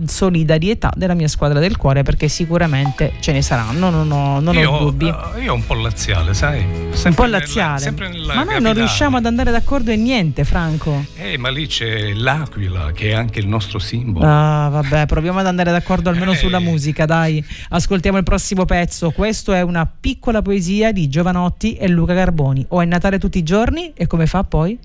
solidarietà 0.07 0.93
della 0.95 1.15
mia 1.15 1.27
squadra 1.27 1.59
del 1.59 1.77
cuore 1.77 2.05
perché 2.05 2.29
sicuramente 2.29 3.15
ce 3.19 3.33
ne 3.33 3.43
saranno, 3.43 3.91
non 3.91 4.09
ho, 4.09 4.39
non 4.39 4.55
io, 4.55 4.71
ho 4.71 4.79
dubbi. 4.85 5.07
Uh, 5.07 5.41
io 5.41 5.53
un 5.53 5.67
po' 5.67 5.75
laziale, 5.75 6.33
sai? 6.33 6.65
Sempre 6.93 7.09
un 7.09 7.15
po' 7.15 7.25
laziale. 7.25 7.91
Nella, 7.91 8.35
Ma 8.35 8.45
noi 8.45 8.61
non 8.61 8.75
riusciamo 8.75 9.17
ad 9.17 9.27
andare 9.27 9.51
d'accordo 9.51 9.91
in 9.91 10.03
niente, 10.03 10.45
Franco. 10.45 10.92
Eh, 11.17 11.39
ma 11.39 11.51
lì 11.51 11.67
c'è 11.67 12.13
l'aquila 12.13 12.93
che 12.93 13.11
è 13.11 13.13
anche 13.13 13.39
il 13.39 13.47
nostro 13.47 13.79
simbolo. 13.79 14.25
Ah, 14.27 14.69
vabbè, 14.69 15.07
proviamo 15.07 15.39
ad 15.39 15.47
andare 15.47 15.71
d'accordo 15.71 16.11
almeno 16.11 16.33
eh. 16.33 16.37
sulla 16.37 16.59
musica, 16.59 17.05
dai. 17.07 17.45
Ascoltiamo 17.71 18.19
il 18.19 18.25
prossimo 18.25 18.65
pezzo. 18.65 19.11
Questo 19.11 19.53
è 19.53 19.63
una 19.63 19.87
piccola 19.87 20.43
poesia 20.43 20.93
di 20.93 21.09
Giovanotti 21.09 21.75
e 21.77 21.89
Luca 21.89 22.15
Garboni. 22.15 22.65
O 22.69 22.81
è 22.81 22.85
Natale 22.85 23.19
tutti 23.19 23.39
i 23.39 23.43
giorni 23.43 23.93
e 23.95 24.07
come 24.07 24.27
fa 24.27 24.45
poi? 24.45 24.79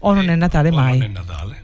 O 0.00 0.14
non 0.14 0.28
eh, 0.28 0.32
è 0.32 0.36
Natale 0.36 0.70
mai? 0.70 0.98
Non 0.98 1.08
è 1.08 1.12
Natale. 1.12 1.62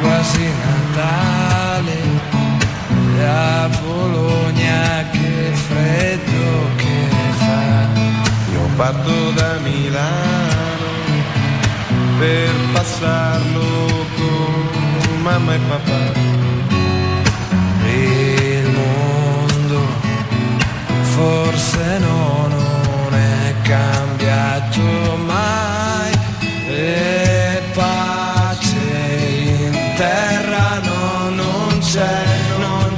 Quasi 0.00 0.44
Natale 0.44 1.35
a 3.36 3.68
Bologna 3.68 5.04
che 5.12 5.52
freddo 5.68 6.46
che 6.76 6.98
fa. 7.42 7.86
Io 8.52 8.64
parto 8.76 9.30
da 9.32 9.58
Milano 9.62 10.90
per 12.18 12.52
passarlo 12.72 13.68
con 14.16 15.22
mamma 15.22 15.54
e 15.54 15.60
papà. 15.68 16.04
Il 17.84 18.68
mondo 18.80 19.80
forse 21.14 21.98
no, 21.98 22.48
non 22.48 23.14
è 23.14 23.54
cambiato 23.62 24.82
mai. 25.26 25.65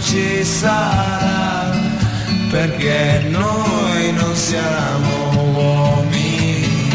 Ci 0.08 0.42
sarà, 0.42 1.70
perché 2.50 3.26
noi 3.28 4.10
non 4.12 4.34
siamo 4.34 5.30
uomini 5.52 6.88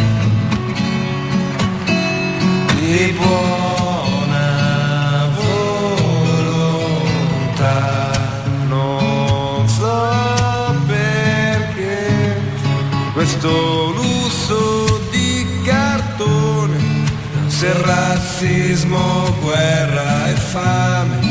di 2.80 3.16
buona 3.16 4.50
volontà. 6.26 6.90
Non 8.68 9.68
so 9.68 10.76
perché 10.88 12.42
questo 13.14 13.92
lusso 13.92 15.00
di 15.12 15.62
cartone, 15.64 16.80
se 17.46 17.72
razzismo, 17.80 19.36
guerra 19.40 20.30
e 20.30 20.34
fame 20.34 21.23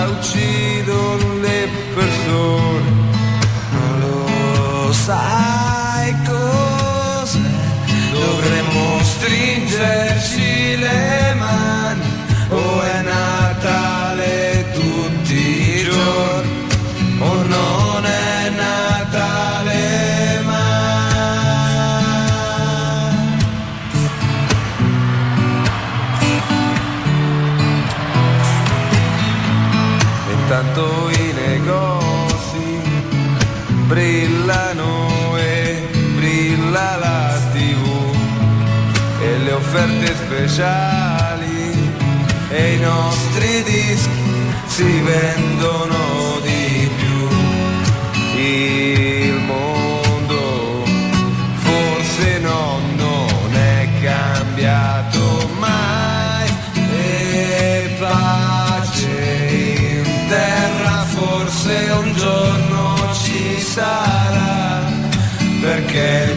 ancora 0.00 0.08
uccidono 0.08 1.34
le 1.40 1.68
persone. 1.94 2.90
Non 3.72 4.00
lo 4.00 4.92
sai 4.92 5.29
speciali 40.30 41.92
e 42.50 42.74
i 42.74 42.78
nostri 42.78 43.64
dischi 43.64 44.52
si 44.66 45.00
vendono 45.00 46.38
di 46.42 46.88
più. 46.96 47.28
Il 48.38 49.34
mondo 49.40 50.84
forse 51.54 52.38
no, 52.38 52.78
non 52.94 53.54
è 53.56 53.88
cambiato 54.00 55.50
mai 55.58 56.48
e 56.92 57.96
pace 57.98 59.08
in 59.50 60.28
terra 60.28 61.04
forse 61.06 61.90
un 61.90 62.14
giorno 62.14 63.12
ci 63.14 63.60
sarà 63.60 64.80
perché 65.60 66.29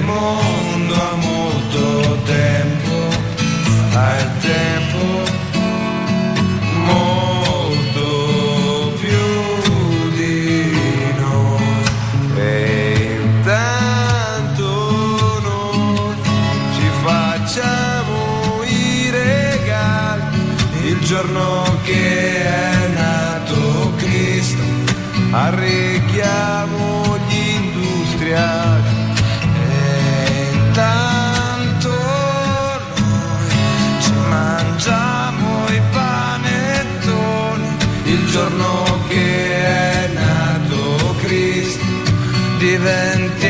che 39.08 40.06
è 40.06 40.10
nato 40.13 41.15
Cristo 41.21 41.86
diventiamo 42.60 43.42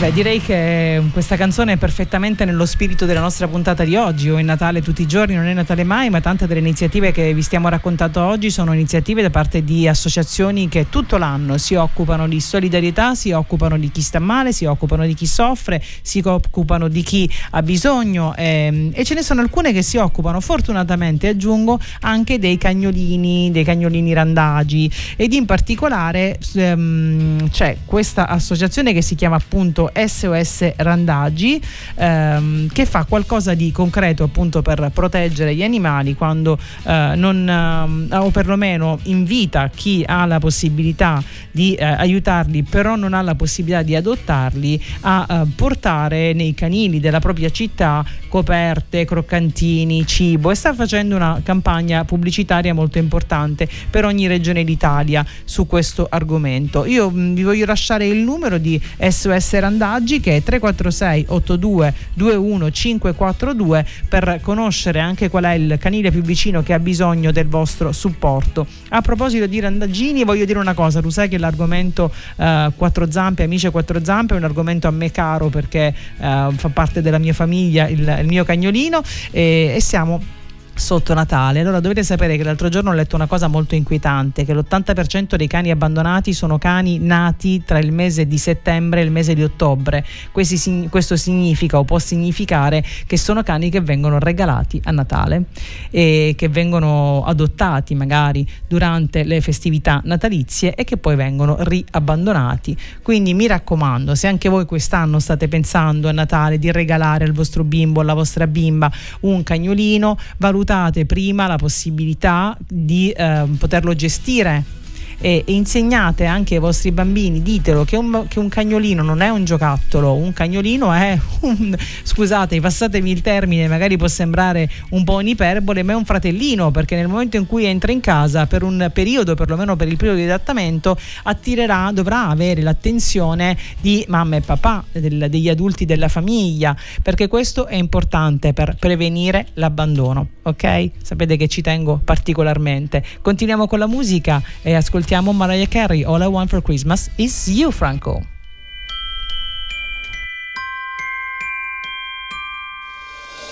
beh, 0.00 0.12
direi 0.12 0.40
che 0.40 1.02
questa 1.12 1.36
canzone 1.36 1.74
è 1.74 1.76
perfettamente 1.76 2.46
nello 2.46 2.64
spirito 2.64 3.04
della 3.04 3.20
nostra 3.20 3.46
puntata 3.48 3.84
di 3.84 3.96
oggi. 3.96 4.30
O 4.30 4.38
è 4.38 4.42
Natale 4.42 4.80
tutti 4.80 5.02
i 5.02 5.06
giorni, 5.06 5.34
non 5.34 5.44
è 5.44 5.52
Natale 5.52 5.84
mai, 5.84 6.08
ma 6.08 6.22
tante 6.22 6.46
delle 6.46 6.60
iniziative 6.60 7.12
che 7.12 7.34
vi 7.34 7.42
stiamo 7.42 7.68
raccontando 7.68 8.22
oggi 8.22 8.50
sono 8.50 8.72
iniziative 8.72 9.20
da 9.20 9.28
parte 9.28 9.62
di 9.62 9.86
associazioni 9.86 10.68
che 10.68 10.88
tutto 10.88 11.18
l'anno 11.18 11.58
si 11.58 11.74
occupano 11.74 12.26
di 12.28 12.40
solidarietà, 12.40 13.14
si 13.14 13.32
occupano 13.32 13.76
di 13.76 13.90
chi 13.90 14.00
sta 14.00 14.20
male, 14.20 14.52
si 14.52 14.64
occupano 14.64 15.04
di 15.04 15.12
chi 15.12 15.26
soffre, 15.26 15.82
si 16.00 16.22
occupano 16.24 16.88
di 16.88 17.02
chi 17.02 17.30
ha 17.50 17.62
bisogno 17.62 18.34
ehm, 18.34 18.92
e 18.94 19.04
ce 19.04 19.12
ne 19.12 19.22
sono 19.22 19.42
alcune 19.42 19.70
che 19.74 19.82
si 19.82 19.98
occupano 19.98 20.40
fortunatamente, 20.40 21.28
aggiungo, 21.28 21.78
anche 22.00 22.38
dei 22.38 22.56
cagnolini, 22.56 23.50
dei 23.50 23.64
cagnolini 23.64 24.14
randagi 24.14 24.90
ed 25.16 25.34
in 25.34 25.44
particolare 25.44 26.38
ehm, 26.54 27.50
c'è 27.50 27.76
questa 27.84 28.28
associazione 28.28 28.94
che 28.94 29.02
si 29.02 29.14
chiama 29.14 29.36
appunto 29.36 29.88
SOS 29.94 30.72
Randagi 30.76 31.60
ehm, 31.96 32.68
che 32.68 32.86
fa 32.86 33.04
qualcosa 33.04 33.54
di 33.54 33.72
concreto 33.72 34.22
appunto 34.24 34.62
per 34.62 34.90
proteggere 34.94 35.54
gli 35.54 35.62
animali 35.62 36.14
quando 36.14 36.58
eh, 36.84 37.12
non 37.16 37.48
ehm, 37.48 38.08
o 38.10 38.30
perlomeno 38.30 38.98
invita 39.04 39.68
chi 39.74 40.02
ha 40.06 40.24
la 40.26 40.38
possibilità 40.38 41.22
di 41.50 41.74
eh, 41.74 41.84
aiutarli 41.84 42.62
però 42.62 42.96
non 42.96 43.14
ha 43.14 43.22
la 43.22 43.34
possibilità 43.34 43.82
di 43.82 43.96
adottarli 43.96 44.82
a 45.00 45.26
eh, 45.28 45.46
portare 45.54 46.32
nei 46.32 46.54
canili 46.54 47.00
della 47.00 47.20
propria 47.20 47.50
città 47.50 48.04
coperte, 48.28 49.04
croccantini, 49.04 50.06
cibo 50.06 50.50
e 50.50 50.54
sta 50.54 50.72
facendo 50.72 51.16
una 51.16 51.40
campagna 51.42 52.04
pubblicitaria 52.04 52.72
molto 52.72 52.98
importante 52.98 53.68
per 53.90 54.04
ogni 54.04 54.26
regione 54.26 54.64
d'Italia 54.64 55.26
su 55.44 55.66
questo 55.66 56.06
argomento. 56.08 56.84
Io 56.86 57.10
mh, 57.10 57.34
vi 57.34 57.42
voglio 57.42 57.66
lasciare 57.66 58.06
il 58.06 58.18
numero 58.18 58.58
di 58.58 58.80
SOS 58.98 59.58
Randaggi 59.58 59.78
che 60.20 60.36
è 60.36 60.42
346 60.42 61.24
82 61.28 61.94
21 62.14 62.70
542 62.70 63.86
per 64.08 64.40
conoscere 64.42 65.00
anche 65.00 65.28
qual 65.28 65.44
è 65.44 65.52
il 65.52 65.76
canile 65.78 66.10
più 66.10 66.22
vicino 66.22 66.62
che 66.62 66.72
ha 66.72 66.78
bisogno 66.78 67.32
del 67.32 67.46
vostro 67.46 67.92
supporto. 67.92 68.66
A 68.90 69.00
proposito 69.00 69.46
di 69.46 69.60
randaggini 69.60 70.24
voglio 70.24 70.44
dire 70.44 70.58
una 70.58 70.74
cosa, 70.74 71.00
tu 71.00 71.08
sai 71.08 71.28
che 71.28 71.38
l'argomento 71.38 72.12
eh, 72.36 72.70
quattro 72.76 73.10
zampe, 73.10 73.44
amici 73.44 73.68
quattro 73.70 74.04
zampe 74.04 74.34
è 74.34 74.36
un 74.36 74.44
argomento 74.44 74.88
a 74.88 74.90
me 74.90 75.10
caro 75.10 75.48
perché 75.48 75.94
eh, 76.18 76.48
fa 76.54 76.68
parte 76.72 77.02
della 77.02 77.18
mia 77.18 77.32
famiglia, 77.32 77.88
il, 77.88 78.18
il 78.20 78.26
mio 78.26 78.44
cagnolino 78.44 79.02
e, 79.30 79.72
e 79.74 79.80
siamo 79.80 80.38
sotto 80.80 81.14
Natale. 81.14 81.60
Allora 81.60 81.78
dovete 81.78 82.02
sapere 82.02 82.36
che 82.36 82.42
l'altro 82.42 82.68
giorno 82.68 82.90
ho 82.90 82.94
letto 82.94 83.14
una 83.14 83.26
cosa 83.26 83.46
molto 83.46 83.76
inquietante, 83.76 84.44
che 84.44 84.54
l'80% 84.54 85.36
dei 85.36 85.46
cani 85.46 85.70
abbandonati 85.70 86.32
sono 86.32 86.58
cani 86.58 86.98
nati 86.98 87.62
tra 87.64 87.78
il 87.78 87.92
mese 87.92 88.26
di 88.26 88.38
settembre 88.38 89.00
e 89.00 89.04
il 89.04 89.10
mese 89.12 89.34
di 89.34 89.44
ottobre. 89.44 90.04
Questi, 90.32 90.88
questo 90.88 91.16
significa 91.16 91.78
o 91.78 91.84
può 91.84 91.98
significare 91.98 92.82
che 93.06 93.16
sono 93.16 93.42
cani 93.42 93.70
che 93.70 93.80
vengono 93.80 94.18
regalati 94.18 94.80
a 94.84 94.90
Natale 94.90 95.44
e 95.90 96.34
che 96.36 96.48
vengono 96.48 97.22
adottati 97.24 97.94
magari 97.94 98.48
durante 98.66 99.22
le 99.22 99.40
festività 99.40 100.00
natalizie 100.02 100.74
e 100.74 100.84
che 100.84 100.96
poi 100.96 101.14
vengono 101.14 101.56
riabbandonati. 101.60 102.76
Quindi 103.02 103.34
mi 103.34 103.46
raccomando, 103.46 104.14
se 104.14 104.26
anche 104.26 104.48
voi 104.48 104.64
quest'anno 104.64 105.18
state 105.18 105.46
pensando 105.46 106.08
a 106.08 106.12
Natale 106.12 106.58
di 106.58 106.72
regalare 106.72 107.24
al 107.24 107.32
vostro 107.32 107.64
bimbo 107.64 108.00
alla 108.00 108.14
vostra 108.14 108.46
bimba 108.46 108.90
un 109.20 109.42
cagnolino, 109.42 110.16
valutate 110.38 110.68
prima 111.06 111.46
la 111.46 111.56
possibilità 111.56 112.56
di 112.66 113.10
eh, 113.10 113.44
poterlo 113.58 113.94
gestire 113.94 114.78
e, 115.20 115.44
e 115.46 115.52
insegnate 115.52 116.24
anche 116.24 116.54
ai 116.54 116.60
vostri 116.60 116.90
bambini, 116.92 117.42
ditelo 117.42 117.84
che 117.84 117.96
un, 117.96 118.24
che 118.28 118.38
un, 118.38 118.48
cagnolino 118.48 119.02
non 119.02 119.20
è 119.20 119.28
un 119.28 119.44
giocattolo, 119.44 120.14
un 120.14 120.32
cagnolino 120.32 120.92
è 120.92 121.18
un, 121.40 121.76
scusate, 122.02 122.58
passatemi 122.60 123.10
il 123.10 123.20
termine, 123.20 123.68
magari 123.68 123.96
può 123.96 124.08
sembrare 124.08 124.68
un 124.90 125.04
po' 125.04 125.16
un'iperbole, 125.16 125.82
ma 125.82 125.92
è 125.92 125.94
un 125.94 126.04
fratellino, 126.04 126.70
perché 126.70 126.96
nel 126.96 127.08
momento 127.08 127.36
in 127.36 127.46
cui 127.46 127.64
entra 127.64 127.92
in 127.92 128.00
casa 128.00 128.46
per 128.46 128.62
un 128.62 128.90
periodo, 128.92 129.34
perlomeno 129.34 129.76
per 129.76 129.88
il 129.88 129.96
periodo 129.96 130.18
di 130.18 130.24
adattamento, 130.24 130.96
attirerà, 131.24 131.90
dovrà 131.92 132.28
avere 132.28 132.62
l'attenzione 132.62 133.56
di 133.80 134.04
mamma 134.08 134.36
e 134.36 134.40
papà, 134.40 134.84
del, 134.92 135.26
degli 135.28 135.48
adulti 135.48 135.84
della 135.84 136.08
famiglia, 136.08 136.74
perché 137.02 137.28
questo 137.28 137.66
è 137.66 137.76
importante 137.76 138.52
per 138.52 138.76
prevenire 138.78 139.48
l'abbandono, 139.54 140.28
ok? 140.42 140.90
Sapete 141.02 141.36
che 141.36 141.48
ci 141.48 141.60
tengo 141.60 142.00
particolarmente. 142.02 143.04
Continuiamo 143.20 143.66
con 143.66 143.78
la 143.78 143.86
musica 143.86 144.42
e 144.62 144.74
ascoltiamo 144.74 145.09
ascoltiamo 145.10 145.32
Mariah 145.32 145.66
Carey 145.66 146.04
All 146.04 146.22
I 146.22 146.26
Want 146.26 146.50
for 146.50 146.62
Christmas 146.62 147.10
is 147.16 147.48
You 147.48 147.72
Franco 147.72 148.22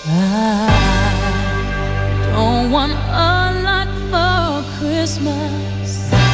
I 0.05 0.71
don't 2.31 2.71
want 2.71 2.93
a 2.93 3.51
lot 3.61 3.89
for 4.09 4.63
Christmas. 4.79 6.28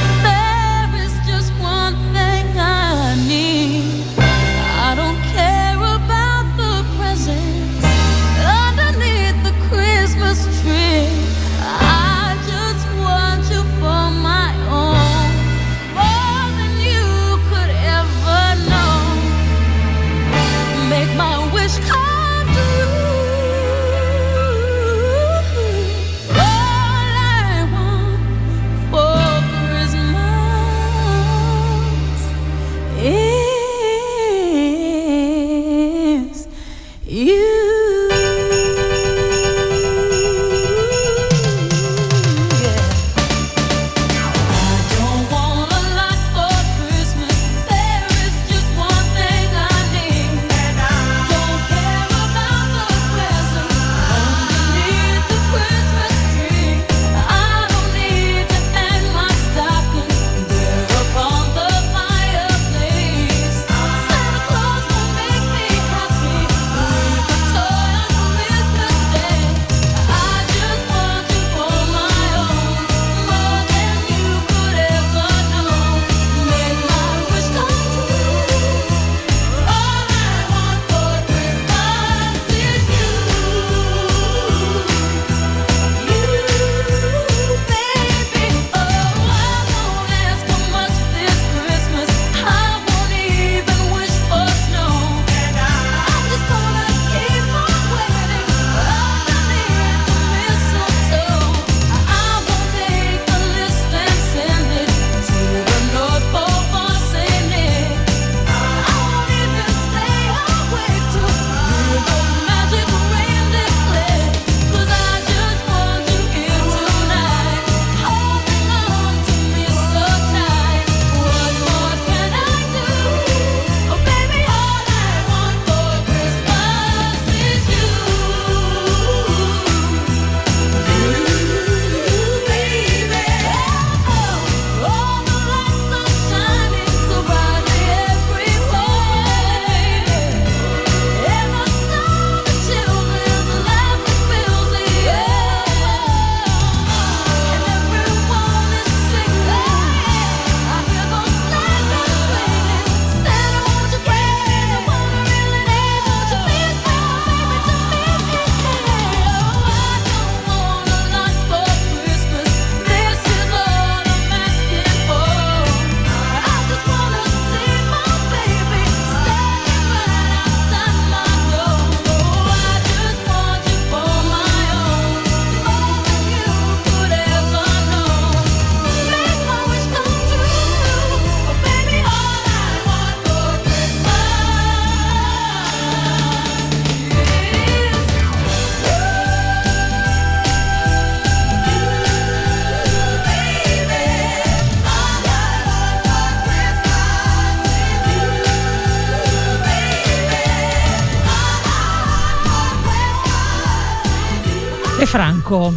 De 204.97 205.05
Franco. 205.05 205.73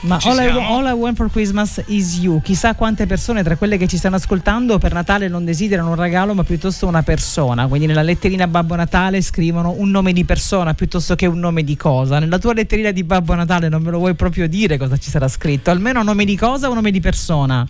Ma 0.00 0.18
all 0.22 0.38
I, 0.38 0.48
all 0.48 0.86
I, 0.86 0.92
Want 0.92 1.16
for 1.16 1.30
Christmas 1.30 1.82
is 1.86 2.18
You. 2.18 2.40
Chissà 2.40 2.74
quante 2.74 3.06
persone 3.06 3.44
tra 3.44 3.56
quelle 3.56 3.76
che 3.76 3.86
ci 3.86 3.96
stanno 3.96 4.16
ascoltando 4.16 4.78
per 4.78 4.92
Natale 4.92 5.28
non 5.28 5.44
desiderano 5.44 5.90
un 5.90 5.94
regalo, 5.94 6.34
ma 6.34 6.42
piuttosto 6.42 6.86
una 6.86 7.02
persona. 7.02 7.68
Quindi 7.68 7.86
nella 7.86 8.02
letterina 8.02 8.48
Babbo 8.48 8.74
Natale 8.74 9.22
scrivono 9.22 9.74
un 9.76 9.90
nome 9.90 10.12
di 10.12 10.24
persona 10.24 10.74
piuttosto 10.74 11.14
che 11.14 11.26
un 11.26 11.38
nome 11.38 11.62
di 11.62 11.76
cosa. 11.76 12.18
Nella 12.18 12.38
tua 12.38 12.52
letterina 12.52 12.90
di 12.90 13.04
Babbo 13.04 13.34
Natale 13.34 13.68
non 13.68 13.82
me 13.82 13.90
lo 13.90 13.98
vuoi 13.98 14.14
proprio 14.14 14.48
dire 14.48 14.76
cosa 14.76 14.96
ci 14.96 15.10
sarà 15.10 15.28
scritto? 15.28 15.70
Almeno 15.70 16.00
un 16.00 16.06
nome 16.06 16.24
di 16.24 16.36
cosa 16.36 16.66
o 16.66 16.70
un 16.70 16.76
nome 16.76 16.90
di 16.90 17.00
persona? 17.00 17.66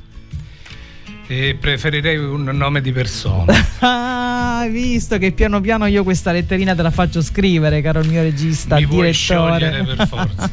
E 1.30 1.58
preferirei 1.60 2.16
un 2.16 2.44
nome 2.44 2.80
di 2.80 2.90
persona. 2.90 3.52
ah, 3.80 4.60
hai 4.60 4.70
visto 4.70 5.18
che 5.18 5.32
piano 5.32 5.60
piano 5.60 5.84
io 5.84 6.02
questa 6.02 6.32
letterina 6.32 6.74
te 6.74 6.80
la 6.80 6.90
faccio 6.90 7.20
scrivere, 7.20 7.82
caro 7.82 8.00
il 8.00 8.08
mio 8.08 8.22
regista, 8.22 8.76
Mi 8.76 8.86
direttore. 8.86 9.84
per 9.84 10.06
forza. 10.08 10.50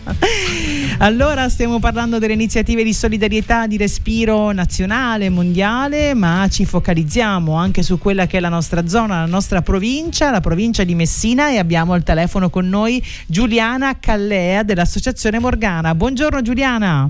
allora, 0.99 1.47
stiamo 1.47 1.80
parlando 1.80 2.19
delle 2.19 2.34
iniziative 2.34 2.84
di 2.84 2.93
solidarietà 2.93 3.67
di 3.67 3.78
respiro 3.78 4.51
nazionale, 4.51 5.30
mondiale, 5.30 6.13
ma 6.13 6.45
ci 6.51 6.65
focalizziamo 6.65 7.55
anche 7.55 7.82
su 7.82 7.97
quella 7.97 8.28
che 8.28 8.36
è 8.36 8.39
la 8.41 8.49
nostra 8.49 8.86
zona, 8.86 9.21
la 9.21 9.28
nostra 9.28 9.61
provincia, 9.61 10.30
la 10.30 10.41
provincia 10.41 10.84
di 10.84 10.93
Messina 10.93 11.51
e 11.51 11.57
abbiamo 11.57 11.93
al 11.93 12.03
telefono 12.03 12.49
con 12.49 12.67
noi 12.67 13.01
Giuliana 13.28 13.97
Callea 13.97 14.63
dell'Associazione 14.63 15.39
Morgana. 15.39 15.95
Buongiorno 15.95 16.41
Giuliana. 16.41 17.09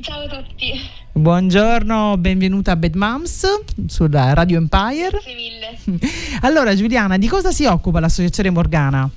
Ciao 0.00 0.22
a 0.22 0.28
tutti. 0.28 1.02
Buongiorno, 1.16 2.16
benvenuta 2.18 2.72
a 2.72 2.76
Bad 2.76 2.96
Moms 2.96 3.44
sulla 3.86 4.34
Radio 4.34 4.56
Empire. 4.56 5.10
Grazie 5.10 5.34
mille. 5.36 6.00
Allora 6.42 6.74
Giuliana, 6.74 7.18
di 7.18 7.28
cosa 7.28 7.52
si 7.52 7.66
occupa 7.66 8.00
l'associazione 8.00 8.50
Morgana? 8.50 9.08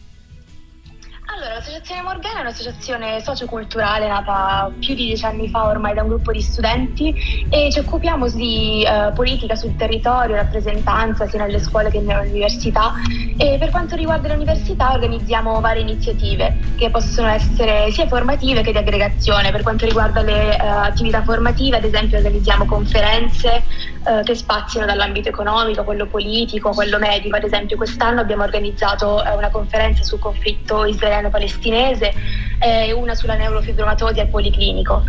Allora, 1.47 1.61
l'associazione 1.61 2.01
Morgana 2.01 2.39
è 2.39 2.41
un'associazione 2.41 3.21
socioculturale 3.21 4.05
nata 4.05 4.69
più 4.79 4.95
di 4.95 5.05
dieci 5.05 5.23
anni 5.23 5.47
fa 5.47 5.67
ormai 5.67 5.93
da 5.93 6.01
un 6.01 6.09
gruppo 6.09 6.33
di 6.33 6.41
studenti 6.41 7.47
e 7.49 7.71
ci 7.71 7.79
occupiamo 7.79 8.27
di 8.27 8.83
eh, 8.83 9.13
politica 9.13 9.55
sul 9.55 9.73
territorio, 9.77 10.35
rappresentanza 10.35 11.25
sia 11.25 11.39
nelle 11.39 11.59
scuole 11.59 11.89
che 11.89 12.01
nelle 12.01 12.27
università 12.27 12.95
e 13.37 13.55
per 13.57 13.69
quanto 13.69 13.95
riguarda 13.95 14.27
le 14.27 14.33
università 14.33 14.91
organizziamo 14.91 15.61
varie 15.61 15.83
iniziative 15.83 16.57
che 16.75 16.89
possono 16.89 17.29
essere 17.29 17.91
sia 17.91 18.07
formative 18.07 18.61
che 18.61 18.73
di 18.73 18.79
aggregazione. 18.79 19.49
Per 19.49 19.63
quanto 19.63 19.85
riguarda 19.85 20.21
le 20.23 20.53
eh, 20.53 20.67
attività 20.67 21.23
formative, 21.23 21.77
ad 21.77 21.85
esempio 21.85 22.17
organizziamo 22.17 22.65
conferenze 22.65 23.63
eh, 24.07 24.21
che 24.23 24.35
spaziano 24.35 24.85
dall'ambito 24.85 25.29
economico, 25.29 25.85
quello 25.85 26.07
politico, 26.07 26.71
quello 26.71 26.97
medico. 26.97 27.37
Ad 27.37 27.43
esempio 27.43 27.77
quest'anno 27.77 28.19
abbiamo 28.19 28.43
organizzato 28.43 29.23
eh, 29.23 29.33
una 29.33 29.49
conferenza 29.49 30.03
sul 30.03 30.19
conflitto 30.19 30.83
israeliano 30.83 31.29
palestinese 31.38 32.11
e 32.59 32.91
una 32.91 33.13
sulla 33.13 33.35
neurofibromatosi 33.35 34.19
al 34.19 34.27
Policlinico. 34.27 35.03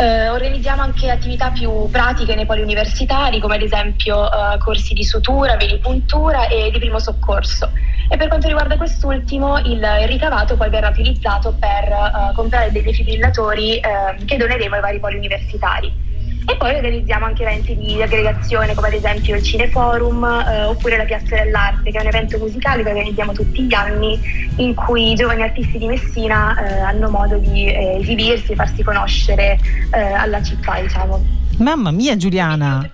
Eh, 0.00 0.28
organizziamo 0.28 0.80
anche 0.80 1.10
attività 1.10 1.50
più 1.50 1.90
pratiche 1.90 2.36
nei 2.36 2.46
poli 2.46 2.62
universitari, 2.62 3.40
come 3.40 3.56
ad 3.56 3.62
esempio 3.62 4.30
eh, 4.30 4.58
corsi 4.58 4.94
di 4.94 5.04
sutura, 5.04 5.56
venipuntura 5.56 6.46
e 6.46 6.70
di 6.70 6.78
primo 6.78 7.00
soccorso. 7.00 7.70
E 8.08 8.16
per 8.16 8.28
quanto 8.28 8.46
riguarda 8.46 8.76
quest'ultimo, 8.76 9.58
il, 9.58 9.84
ricavato 10.06 10.56
poi 10.56 10.70
verrà 10.70 10.88
utilizzato 10.88 11.56
per 11.58 11.88
eh, 11.88 12.32
comprare 12.34 12.70
dei 12.70 12.82
defibrillatori 12.82 13.78
eh, 13.78 14.24
che 14.24 14.36
doneremo 14.36 14.76
ai 14.76 14.80
vari 14.80 15.00
poli 15.00 15.16
universitari. 15.16 16.07
E 16.50 16.56
poi 16.56 16.74
organizziamo 16.76 17.26
anche 17.26 17.42
eventi 17.42 17.76
di 17.76 18.00
aggregazione 18.00 18.74
come 18.74 18.88
ad 18.88 18.94
esempio 18.94 19.36
il 19.36 19.42
Cineforum 19.42 20.24
eh, 20.24 20.64
oppure 20.64 20.96
la 20.96 21.04
Piazza 21.04 21.36
dell'Arte 21.36 21.90
che 21.90 21.98
è 21.98 22.00
un 22.00 22.06
evento 22.06 22.38
musicale 22.38 22.82
che 22.82 22.88
organizziamo 22.88 23.32
tutti 23.32 23.64
gli 23.64 23.74
anni 23.74 24.18
in 24.56 24.74
cui 24.74 25.12
i 25.12 25.14
giovani 25.14 25.42
artisti 25.42 25.76
di 25.76 25.86
Messina 25.86 26.56
eh, 26.56 26.80
hanno 26.80 27.10
modo 27.10 27.36
di 27.36 27.66
eh, 27.66 27.98
esibirsi 28.00 28.52
e 28.52 28.54
farsi 28.54 28.82
conoscere 28.82 29.58
eh, 29.92 30.00
alla 30.00 30.42
città 30.42 30.80
diciamo. 30.80 31.22
Mamma 31.58 31.90
mia 31.90 32.16
Giuliana! 32.16 32.90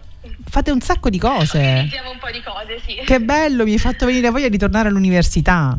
Fate 0.46 0.72
un 0.72 0.80
sacco 0.80 1.08
di 1.08 1.18
cose. 1.18 1.58
Organizziamo 1.58 2.10
un 2.10 2.18
po' 2.18 2.30
di 2.32 2.42
cose, 2.42 2.80
sì. 2.84 3.04
Che 3.04 3.20
bello, 3.20 3.62
mi 3.62 3.72
hai 3.72 3.78
fatto 3.78 4.04
venire 4.06 4.30
voglia 4.30 4.48
di 4.48 4.58
tornare 4.58 4.88
all'università. 4.88 5.78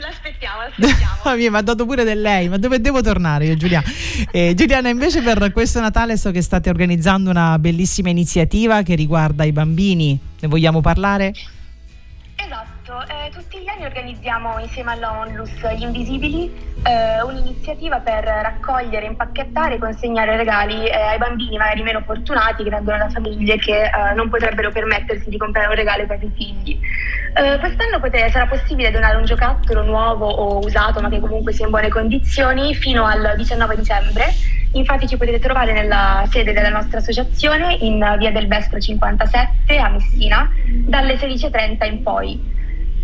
L'aspettiamo, 0.00 0.60
l'aspettiamo. 0.76 1.50
mi 1.50 1.56
ha 1.56 1.62
dato 1.62 1.86
pure 1.86 2.04
del 2.04 2.20
lei, 2.20 2.48
ma 2.48 2.58
dove 2.58 2.80
devo 2.80 3.00
tornare 3.00 3.46
io 3.46 3.56
Giuliana? 3.56 3.86
Eh, 4.30 4.54
Giuliana, 4.54 4.88
invece 4.88 5.22
per 5.22 5.52
questo 5.52 5.80
Natale 5.80 6.16
so 6.16 6.30
che 6.30 6.42
state 6.42 6.68
organizzando 6.68 7.30
una 7.30 7.58
bellissima 7.58 8.10
iniziativa 8.10 8.82
che 8.82 8.94
riguarda 8.94 9.44
i 9.44 9.52
bambini. 9.52 10.18
Ne 10.40 10.48
vogliamo 10.48 10.80
parlare? 10.80 11.32
Esatto, 12.96 13.12
eh, 13.12 13.30
tutti 13.30 13.58
gli 13.58 13.68
anni 13.68 13.84
organizziamo 13.84 14.58
insieme 14.58 14.92
alla 14.92 15.20
Onlus 15.20 15.52
Gli 15.76 15.82
Invisibili 15.82 16.50
eh, 16.82 17.22
un'iniziativa 17.22 18.00
per 18.00 18.24
raccogliere, 18.24 19.06
impacchettare 19.06 19.74
e 19.74 19.78
consegnare 19.78 20.36
regali 20.36 20.86
eh, 20.86 20.94
ai 20.94 21.18
bambini 21.18 21.58
magari 21.58 21.82
meno 21.82 22.00
fortunati 22.00 22.62
che 22.62 22.70
vengono 22.70 22.96
da 22.96 23.10
famiglie 23.10 23.56
che 23.58 23.82
eh, 23.82 24.14
non 24.14 24.30
potrebbero 24.30 24.70
permettersi 24.70 25.28
di 25.28 25.36
comprare 25.36 25.68
un 25.68 25.74
regalo 25.74 26.02
ai 26.02 26.06
propri 26.06 26.32
figli. 26.34 26.78
Eh, 27.34 27.58
quest'anno 27.58 28.00
pote- 28.00 28.30
sarà 28.30 28.46
possibile 28.46 28.90
donare 28.90 29.16
un 29.16 29.24
giocattolo 29.24 29.82
nuovo 29.82 30.26
o 30.26 30.64
usato 30.64 31.00
ma 31.00 31.10
che 31.10 31.20
comunque 31.20 31.52
sia 31.52 31.66
in 31.66 31.72
buone 31.72 31.88
condizioni 31.88 32.74
fino 32.74 33.04
al 33.04 33.34
19 33.36 33.76
dicembre. 33.76 34.32
Infatti 34.72 35.06
ci 35.06 35.16
potete 35.16 35.38
trovare 35.38 35.72
nella 35.72 36.24
sede 36.30 36.52
della 36.52 36.70
nostra 36.70 36.98
associazione 36.98 37.76
in 37.80 38.14
via 38.18 38.30
del 38.30 38.46
Vestro 38.46 38.78
57 38.78 39.76
a 39.76 39.88
Messina 39.88 40.50
dalle 40.86 41.14
16.30 41.16 41.84
in 41.90 42.02
poi. 42.02 42.54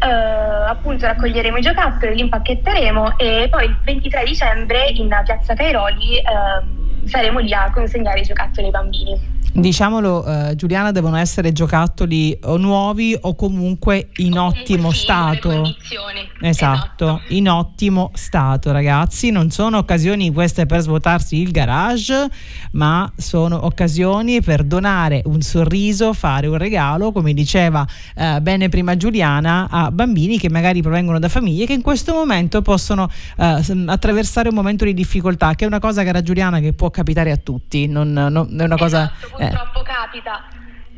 Uh, 0.03 0.69
appunto 0.69 1.07
raccoglieremo 1.07 1.59
i 1.59 1.61
giocattoli, 1.61 2.17
li 2.17 2.23
impacchetteremo 2.23 3.19
e 3.19 3.47
poi 3.49 3.67
il 3.67 3.79
23 3.85 4.25
dicembre 4.25 4.89
in 4.89 5.09
piazza 5.25 5.55
Cairoli 5.55 6.19
uh, 6.19 6.82
saremo 7.05 7.39
lì 7.39 7.53
a 7.53 7.71
consegnare 7.73 8.21
i 8.21 8.25
giocattoli 8.25 8.67
ai 8.67 8.73
bambini. 8.73 9.41
Diciamolo 9.55 10.25
uh, 10.27 10.55
Giuliana, 10.55 10.93
devono 10.93 11.17
essere 11.17 11.53
giocattoli 11.53 12.39
o 12.45 12.57
nuovi 12.57 13.15
o 13.21 13.35
comunque 13.35 14.09
in 14.17 14.39
o 14.39 14.47
ottimo 14.47 14.89
comunque 14.89 14.95
stato. 14.95 15.51
Esatto, 15.51 16.41
esatto, 16.41 17.21
in 17.29 17.51
ottimo 17.51 18.11
stato 18.15 18.73
ragazzi, 18.73 19.31
non 19.31 19.51
sono 19.51 19.77
occasioni 19.77 20.33
queste 20.33 20.65
per 20.65 20.81
svuotarsi 20.81 21.39
il 21.39 21.51
garage, 21.51 22.29
ma 22.73 23.13
sono 23.15 23.67
occasioni 23.67 24.41
per 24.41 24.65
donare 24.65 25.21
un 25.27 25.43
sorriso, 25.43 26.15
fare 26.15 26.47
un 26.47 26.57
regalo, 26.57 27.13
come 27.13 27.35
diceva 27.35 27.87
eh, 28.17 28.41
bene 28.41 28.71
prima 28.71 28.97
Giuliana, 28.97 29.69
a 29.71 29.91
bambini 29.91 30.39
che 30.39 30.49
magari 30.49 30.81
provengono 30.81 31.19
da 31.19 31.29
famiglie 31.29 31.67
che 31.67 31.75
in 31.75 31.83
questo 31.83 32.15
momento 32.15 32.63
possono 32.63 33.07
eh, 33.37 33.63
attraversare 33.87 34.49
un 34.49 34.55
momento 34.55 34.87
di 34.87 34.95
difficoltà, 34.95 35.55
che 35.55 35.65
è 35.65 35.67
una 35.67 35.79
cosa, 35.79 36.03
cara 36.05 36.23
Giuliana, 36.23 36.59
che 36.59 36.73
può 36.73 36.89
capitare 36.93 37.33
a 37.33 37.37
tutti, 37.37 37.89
non, 37.89 38.13
non 38.13 38.57
è 38.57 38.63
una 38.63 38.77
cosa... 38.77 39.13
Esatto, 39.13 39.37
purtroppo 39.37 39.81
eh. 39.81 39.85
capita. 39.85 40.45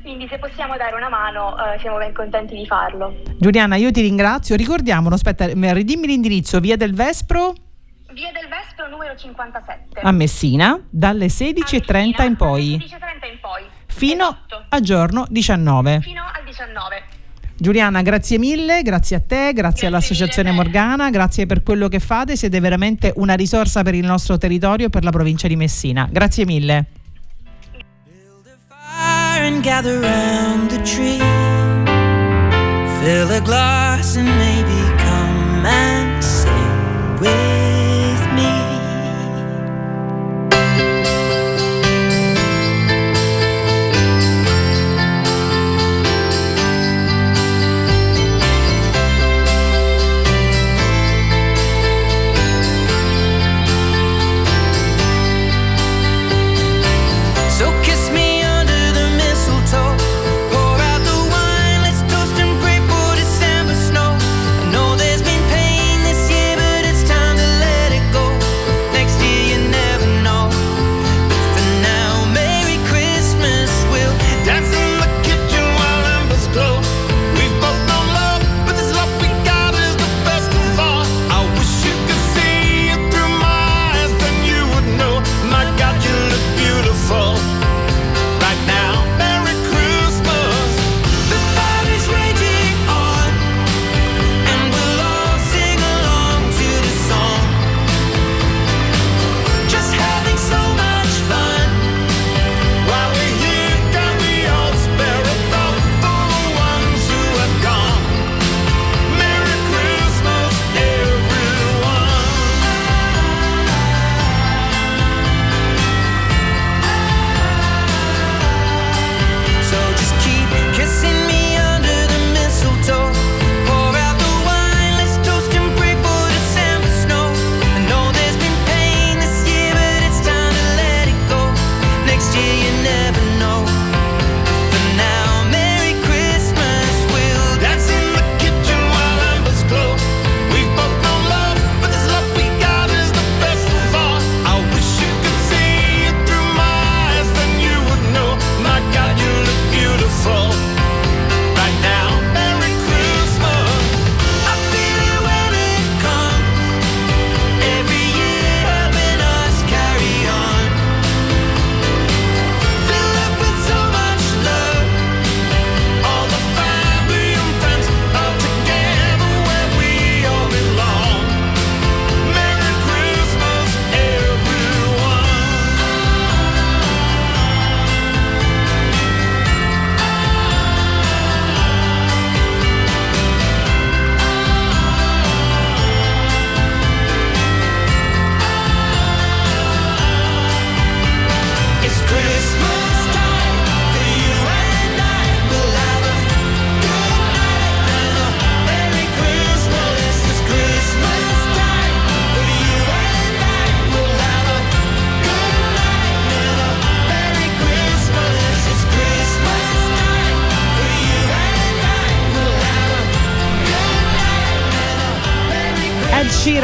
Quindi 0.02 0.28
se 0.28 0.38
possiamo 0.38 0.76
dare 0.76 0.94
una 0.94 1.08
mano 1.08 1.56
eh, 1.56 1.78
siamo 1.78 1.96
ben 1.96 2.12
contenti 2.12 2.54
di 2.54 2.66
farlo. 2.66 3.22
Giuliana, 3.38 3.76
io 3.76 3.90
ti 3.90 4.02
ringrazio. 4.02 4.54
Ricordiamolo, 4.54 5.14
aspetta, 5.14 5.46
ridimmi 5.46 6.06
l'indirizzo, 6.06 6.60
via 6.60 6.76
del 6.76 6.94
Vespro. 6.94 7.54
Via 8.12 8.30
del 8.30 8.46
Vespro 8.50 8.86
numero 8.90 9.16
57. 9.16 10.00
A 10.00 10.12
Messina, 10.12 10.78
dalle 10.90 11.28
16.30 11.28 12.22
in 12.26 12.36
poi. 12.36 12.76
16.30 12.76 13.32
in 13.32 13.38
poi. 13.40 13.64
Fino 13.86 14.24
esatto. 14.24 14.64
a 14.68 14.80
giorno 14.80 15.24
19. 15.30 16.00
Fino 16.00 16.22
al 16.22 16.44
19. 16.44 17.02
Giuliana, 17.56 18.02
grazie 18.02 18.38
mille, 18.38 18.82
grazie 18.82 19.16
a 19.16 19.20
te, 19.20 19.26
grazie, 19.26 19.52
Grazie 19.54 19.86
all'Associazione 19.86 20.50
mille. 20.50 20.62
Morgana, 20.62 21.10
grazie 21.10 21.46
per 21.46 21.62
quello 21.62 21.88
che 21.88 22.00
fate, 22.00 22.36
siete 22.36 22.60
veramente 22.60 23.12
una 23.16 23.34
risorsa 23.34 23.82
per 23.82 23.94
il 23.94 24.04
nostro 24.04 24.36
territorio 24.38 24.86
e 24.86 24.90
per 24.90 25.04
la 25.04 25.10
provincia 25.10 25.48
di 25.48 25.56
Messina. 25.56 26.08
Grazie 26.10 26.44
mille. 26.44 26.86
fire 29.34 29.44
and 29.44 29.62
gather 29.62 30.00
round 30.00 30.70
the 30.70 30.78
tree. 30.82 31.18
Fill 33.00 33.30
a 33.30 33.40
glass 33.40 34.16
and 34.16 34.28
maybe 34.38 34.80
come 35.02 35.66
and 35.66 36.22
sing 36.22 37.20
with 37.20 37.53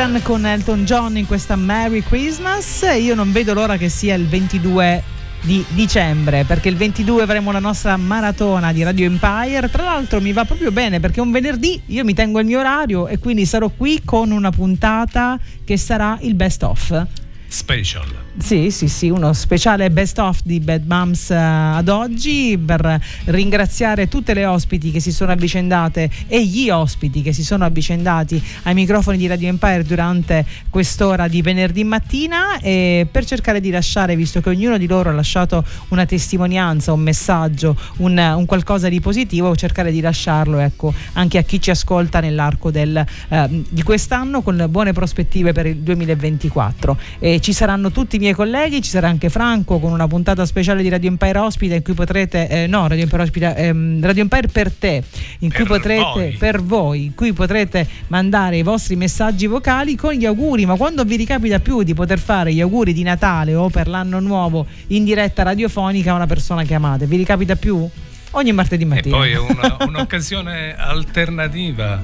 Sheeran 0.01 0.23
con 0.23 0.47
Elton 0.47 0.85
John 0.87 1.19
in 1.19 1.27
questa 1.27 1.57
Merry 1.57 2.01
Christmas. 2.01 2.87
Io 2.99 3.15
non 3.15 3.33
vedo 3.33 3.53
l'ora 3.53 3.77
che 3.77 3.91
sia 3.91 4.15
il 4.15 4.27
22 4.27 5.03
di 5.43 5.63
dicembre 5.69 6.45
perché 6.45 6.71
il 6.71 6.77
22 6.77 7.21
avremo 7.21 7.53
la 7.53 7.59
nostra 7.59 7.99
maratona 7.99 8.73
di 8.73 8.83
Radio 8.83 9.05
Empire 9.05 9.69
tra 9.71 9.85
l'altro 9.85 10.21
mi 10.21 10.33
va 10.33 10.45
proprio 10.47 10.71
bene 10.71 11.01
perché 11.01 11.21
un 11.21 11.31
venerdì 11.31 11.81
io 11.87 12.05
mi 12.05 12.13
tengo 12.13 12.41
il 12.41 12.47
mio 12.47 12.61
orario 12.61 13.09
e 13.09 13.19
quindi 13.19 13.47
sarò 13.47 13.71
qui 13.75 14.03
con 14.05 14.31
una 14.31 14.51
puntata 14.51 15.39
che 15.65 15.77
sarà 15.77 16.17
il 16.21 16.35
best 16.35 16.63
of 16.63 17.07
Special. 17.51 18.07
Sì, 18.39 18.71
sì, 18.71 18.87
sì, 18.87 19.11
uno 19.11 19.33
speciale 19.33 19.91
best 19.91 20.19
of 20.21 20.41
di 20.45 20.61
Bad 20.61 20.87
Moms 20.87 21.31
uh, 21.31 21.35
ad 21.35 21.89
oggi 21.89 22.57
per 22.57 22.99
ringraziare 23.25 24.07
tutte 24.07 24.35
le 24.35 24.47
ospiti 24.47 24.93
che 24.93 25.01
si 25.01 25.11
sono 25.11 25.33
avvicendate 25.33 26.09
e 26.29 26.47
gli 26.47 26.71
ospiti 26.71 27.23
che 27.23 27.33
si 27.33 27.43
sono 27.43 27.65
avvicendati 27.65 28.41
ai 28.63 28.75
microfoni 28.75 29.19
di 29.19 29.27
Radio 29.27 29.49
Empire 29.49 29.83
durante 29.83 30.47
quest'ora 30.71 31.27
di 31.27 31.43
venerdì 31.43 31.83
mattina 31.83 32.61
e 32.61 33.09
per 33.11 33.25
cercare 33.25 33.61
di 33.61 33.71
lasciare, 33.71 34.15
visto 34.15 34.41
che 34.41 34.49
ognuno 34.49 34.79
di 34.79 34.87
loro 34.87 35.11
ha 35.11 35.13
lasciato 35.13 35.65
una 35.89 36.07
testimonianza, 36.07 36.93
un 36.93 37.01
messaggio, 37.01 37.77
un, 37.97 38.17
un 38.17 38.47
qualcosa 38.47 38.89
di 38.89 39.01
positivo, 39.01 39.57
cercare 39.57 39.91
di 39.91 40.01
lasciarlo 40.01 40.61
ecco, 40.61 40.95
anche 41.15 41.37
a 41.37 41.43
chi 41.43 41.61
ci 41.61 41.71
ascolta 41.71 42.21
nell'arco 42.21 42.71
del, 42.71 43.05
uh, 43.29 43.65
di 43.69 43.83
quest'anno 43.83 44.41
con 44.41 44.67
buone 44.71 44.93
prospettive 44.93 45.53
per 45.53 45.67
il 45.67 45.79
2024. 45.79 46.97
E 47.19 47.40
ci 47.41 47.53
saranno 47.53 47.91
tutti 47.91 48.17
i 48.17 48.19
miei 48.19 48.33
colleghi, 48.35 48.83
ci 48.83 48.91
sarà 48.91 49.09
anche 49.09 49.29
Franco 49.31 49.79
con 49.79 49.93
una 49.93 50.07
puntata 50.07 50.45
speciale 50.47 50.83
di 50.83 50.89
Radio 50.89 51.09
Empire 51.09 51.39
ospite 51.39 51.75
in 51.77 51.83
cui 51.83 51.95
potrete, 51.95 52.49
eh, 52.49 52.67
no, 52.67 52.87
Radio 52.87 53.03
Empire 53.05 53.23
ospite, 53.23 53.55
ehm, 53.57 54.01
Radio 54.03 54.23
Empire 54.23 54.49
per 54.49 54.73
te, 54.73 55.03
in 55.41 55.49
Per 55.49 55.57
cui 55.59 55.67
potrete, 55.67 56.03
voi. 56.03 56.37
per 56.39 56.63
voi, 56.63 57.05
in 57.07 57.15
cui 57.15 57.33
potrete 57.33 57.87
mandare 58.09 58.59
i 58.59 58.63
vostri 58.63 58.97
messaggi 58.97 59.47
vocali 59.47 59.97
con 59.97 60.13
gli 60.13 60.25
auguri, 60.27 60.67
ma 60.67 60.77
quando 60.77 61.05
vi 61.05 61.17
ricapita 61.17 61.59
più 61.59 61.83
di 61.83 61.95
poter 61.95 62.19
fare 62.19 62.53
gli 62.53 62.61
auguri 62.61 62.93
di 62.93 63.03
Natale 63.03 63.55
o 63.55 63.69
per 63.71 63.89
l'anno 63.89 64.21
nuovo 64.21 64.67
in 64.89 65.05
diretta 65.05 65.43
radiofonica 65.43 66.13
a 66.13 66.15
una 66.17 66.27
persona 66.27 66.63
che 66.65 66.75
amate, 66.75 67.07
vi 67.07 67.17
ricapita 67.17 67.57
più? 67.57 67.89
Ogni 68.33 68.53
martedì 68.53 68.85
E 68.85 68.87
mattina. 68.87 69.17
poi 69.17 69.33
è 69.33 69.39
una- 69.39 69.77
un'occasione 69.87 70.77
alternativa, 70.77 72.01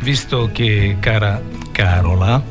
visto 0.00 0.50
che, 0.52 0.96
cara 1.00 1.40
Carola, 1.72 2.42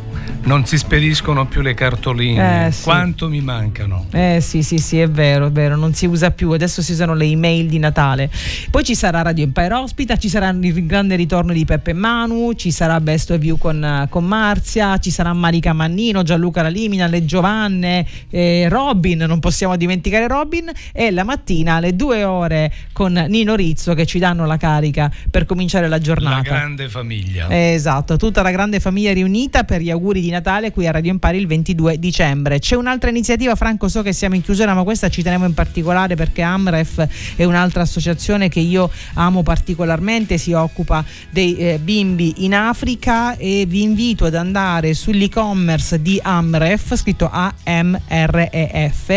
non 0.42 0.66
si 0.66 0.78
spediscono 0.78 1.46
più 1.48 1.62
le 1.62 1.74
cartoline. 1.74 2.68
Eh, 2.68 2.72
sì. 2.72 2.84
Quanto 2.84 3.30
mi 3.30 3.42
mancano? 3.42 4.08
Eh 4.12 4.40
sì, 4.42 4.64
sì, 4.64 4.78
sì, 4.78 5.00
è 5.00 5.10
vero, 5.10 5.48
è 5.48 5.52
vero, 5.52 5.76
non 5.76 5.94
si 5.94 6.06
usa 6.06 6.32
più, 6.32 6.52
adesso 6.52 6.82
si 6.82 6.92
usano 6.92 7.14
le 7.14 7.26
email 7.26 7.68
di 7.68 7.80
Natale. 7.80 8.30
Poi 8.70 8.84
ci 8.84 8.96
sarà 8.96 9.22
Radio 9.22 9.44
Empire 9.44 9.74
Ospita, 9.74 10.18
ci 10.18 10.30
sarà 10.30 10.50
il 10.50 10.86
grande 10.86 11.16
ritorno 11.16 11.54
di 11.54 11.66
Peppe 11.66 11.92
e 11.92 11.94
Manu, 11.94 12.54
ci 12.54 12.72
sarà 12.72 13.00
Best 13.00 13.32
of 13.32 13.44
You 13.44 13.58
con, 13.58 14.08
con 14.10 14.26
Marzia, 14.26 14.98
ci 14.98 15.12
sarà 15.12 15.34
Marica 15.34 15.74
Mannino, 15.74 16.24
Gianluca 16.24 16.62
Lalimina, 16.62 17.08
le 17.08 17.26
Giovanne, 17.26 18.06
eh, 18.30 18.68
Robin, 18.70 19.20
non 19.28 19.40
possiamo 19.40 19.76
dimenticare 19.76 20.28
Robin, 20.28 20.70
e 20.92 21.12
la 21.12 21.24
mattina 21.24 21.76
alle 21.76 21.96
due 21.96 22.24
ore 22.24 22.72
con 22.92 23.14
Nino 23.14 23.56
Rizzo 23.56 23.94
che 23.94 24.06
ci 24.06 24.20
danno 24.20 24.46
la 24.46 24.58
carica 24.58 25.12
per 25.30 25.46
cominciare 25.46 25.88
la 25.88 26.00
giornata. 26.00 26.36
La 26.38 26.42
grande 26.42 26.90
famiglia. 26.90 27.48
Eh, 27.48 27.78
Esatto, 27.80 28.18
tutta 28.18 28.42
la 28.42 28.52
grande 28.52 28.80
famiglia 28.80 29.14
riunita 29.14 29.64
per 29.64 29.80
gli 29.82 29.90
auguri 29.90 30.22
di 30.22 30.29
Natale 30.30 30.72
qui 30.72 30.88
a 30.88 30.92
Radio 30.92 31.12
Empire 31.12 31.38
il 31.38 31.48
22 31.48 32.00
dicembre. 32.00 32.60
C'è 32.60 32.76
un'altra 32.76 33.10
iniziativa, 33.10 33.56
Franco, 33.56 33.88
so 33.88 34.02
che 34.02 34.14
siamo 34.14 34.36
in 34.36 34.42
chiusura, 34.42 34.74
ma 34.74 34.84
questa 34.84 35.10
ci 35.10 35.24
tenevo 35.24 35.46
in 35.46 35.54
particolare 35.54 36.16
perché 36.16 36.42
Amref 36.42 37.08
è 37.36 37.44
un'altra 37.44 37.82
associazione 37.82 38.50
che 38.50 38.60
io 38.60 38.90
amo 39.16 39.44
particolarmente, 39.44 40.38
si 40.38 40.54
occupa 40.54 41.04
dei 41.30 41.56
eh, 41.58 41.80
bimbi 41.82 42.46
in 42.46 42.54
Africa 42.54 43.36
e 43.38 43.66
vi 43.68 43.82
invito 43.82 44.26
ad 44.26 44.36
andare 44.36 44.94
sull'e-commerce 44.94 46.02
di 46.02 46.20
Amref, 46.22 46.96
scritto 46.96 47.30
A-M-R-E-F, 47.32 49.08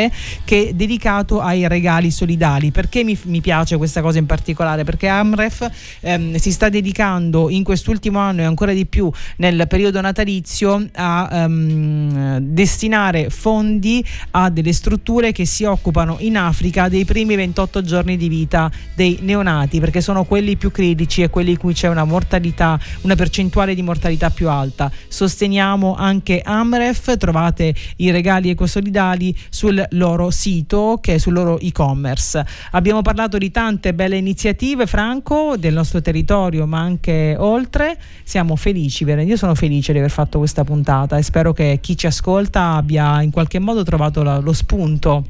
che 0.44 0.68
è 0.68 0.72
dedicato 0.72 1.40
ai 1.40 1.66
regali 1.68 2.10
solidali. 2.10 2.70
Perché 2.70 3.04
mi, 3.04 3.18
mi 3.24 3.40
piace 3.40 3.76
questa 3.76 4.00
cosa 4.00 4.18
in 4.18 4.26
particolare? 4.26 4.84
Perché 4.84 5.08
Amref 5.08 5.68
ehm, 6.00 6.36
si 6.36 6.52
sta 6.52 6.68
dedicando 6.68 7.50
in 7.50 7.62
quest'ultimo 7.64 8.18
anno 8.18 8.42
e 8.42 8.44
ancora 8.44 8.72
di 8.72 8.86
più 8.86 9.10
nel 9.36 9.66
periodo 9.68 10.00
natalizio 10.00 10.88
a 11.03 11.28
ehm, 11.32 12.38
destinare 12.38 13.28
fondi 13.28 14.05
a 14.30 14.50
delle 14.50 14.72
strutture 14.72 15.32
che 15.32 15.44
si 15.44 15.64
occupano 15.64 16.16
in 16.20 16.36
Africa 16.36 16.88
dei 16.88 17.05
primi 17.05 17.34
28 17.34 17.82
giorni 17.82 18.16
di 18.16 18.28
vita 18.28 18.70
dei 18.94 19.18
neonati, 19.20 19.80
perché 19.80 20.00
sono 20.00 20.24
quelli 20.24 20.57
più 20.57 20.70
critici 20.70 21.22
e 21.22 21.28
quelli 21.28 21.53
in 21.53 21.57
cui 21.59 21.74
c'è 21.74 21.88
una 21.88 22.05
mortalità, 22.05 22.78
una 23.00 23.16
percentuale 23.16 23.74
di 23.74 23.82
mortalità 23.82 24.30
più 24.30 24.48
alta. 24.48 24.90
Sosteniamo 25.09 25.96
anche 25.96 26.40
Amref, 26.44 27.16
trovate 27.16 27.74
i 27.96 28.11
regali 28.12 28.50
ecosolidali 28.50 29.36
sul 29.48 29.84
loro 29.90 30.30
sito 30.30 30.98
che 31.00 31.14
è 31.14 31.18
sul 31.18 31.32
loro 31.32 31.59
e-commerce. 31.59 32.44
Abbiamo 32.72 33.03
parlato 33.03 33.38
di 33.38 33.50
tante 33.50 33.92
belle 33.92 34.16
iniziative, 34.16 34.86
Franco, 34.86 35.57
del 35.59 35.74
nostro 35.74 36.00
territorio, 36.00 36.66
ma 36.66 36.78
anche 36.78 37.34
oltre. 37.36 37.98
Siamo 38.22 38.55
felici, 38.55 39.05
io 39.05 39.36
sono 39.36 39.55
felice 39.57 39.92
di 39.92 39.98
aver 39.98 40.11
fatto 40.11 40.38
questa 40.38 40.62
puntata 40.62 40.91
e 41.16 41.22
spero 41.22 41.53
che 41.53 41.78
chi 41.80 41.97
ci 41.97 42.07
ascolta 42.07 42.74
abbia 42.74 43.22
in 43.22 43.30
qualche 43.30 43.59
modo 43.59 43.82
trovato 43.82 44.22
la- 44.22 44.38
lo 44.38 44.53
spunto. 44.53 45.24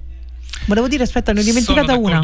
Volevo 0.66 0.86
dire, 0.86 1.02
aspetta, 1.02 1.32
ne 1.32 1.40
ho 1.40 1.42
dimenticata 1.42 1.96
una. 1.96 2.20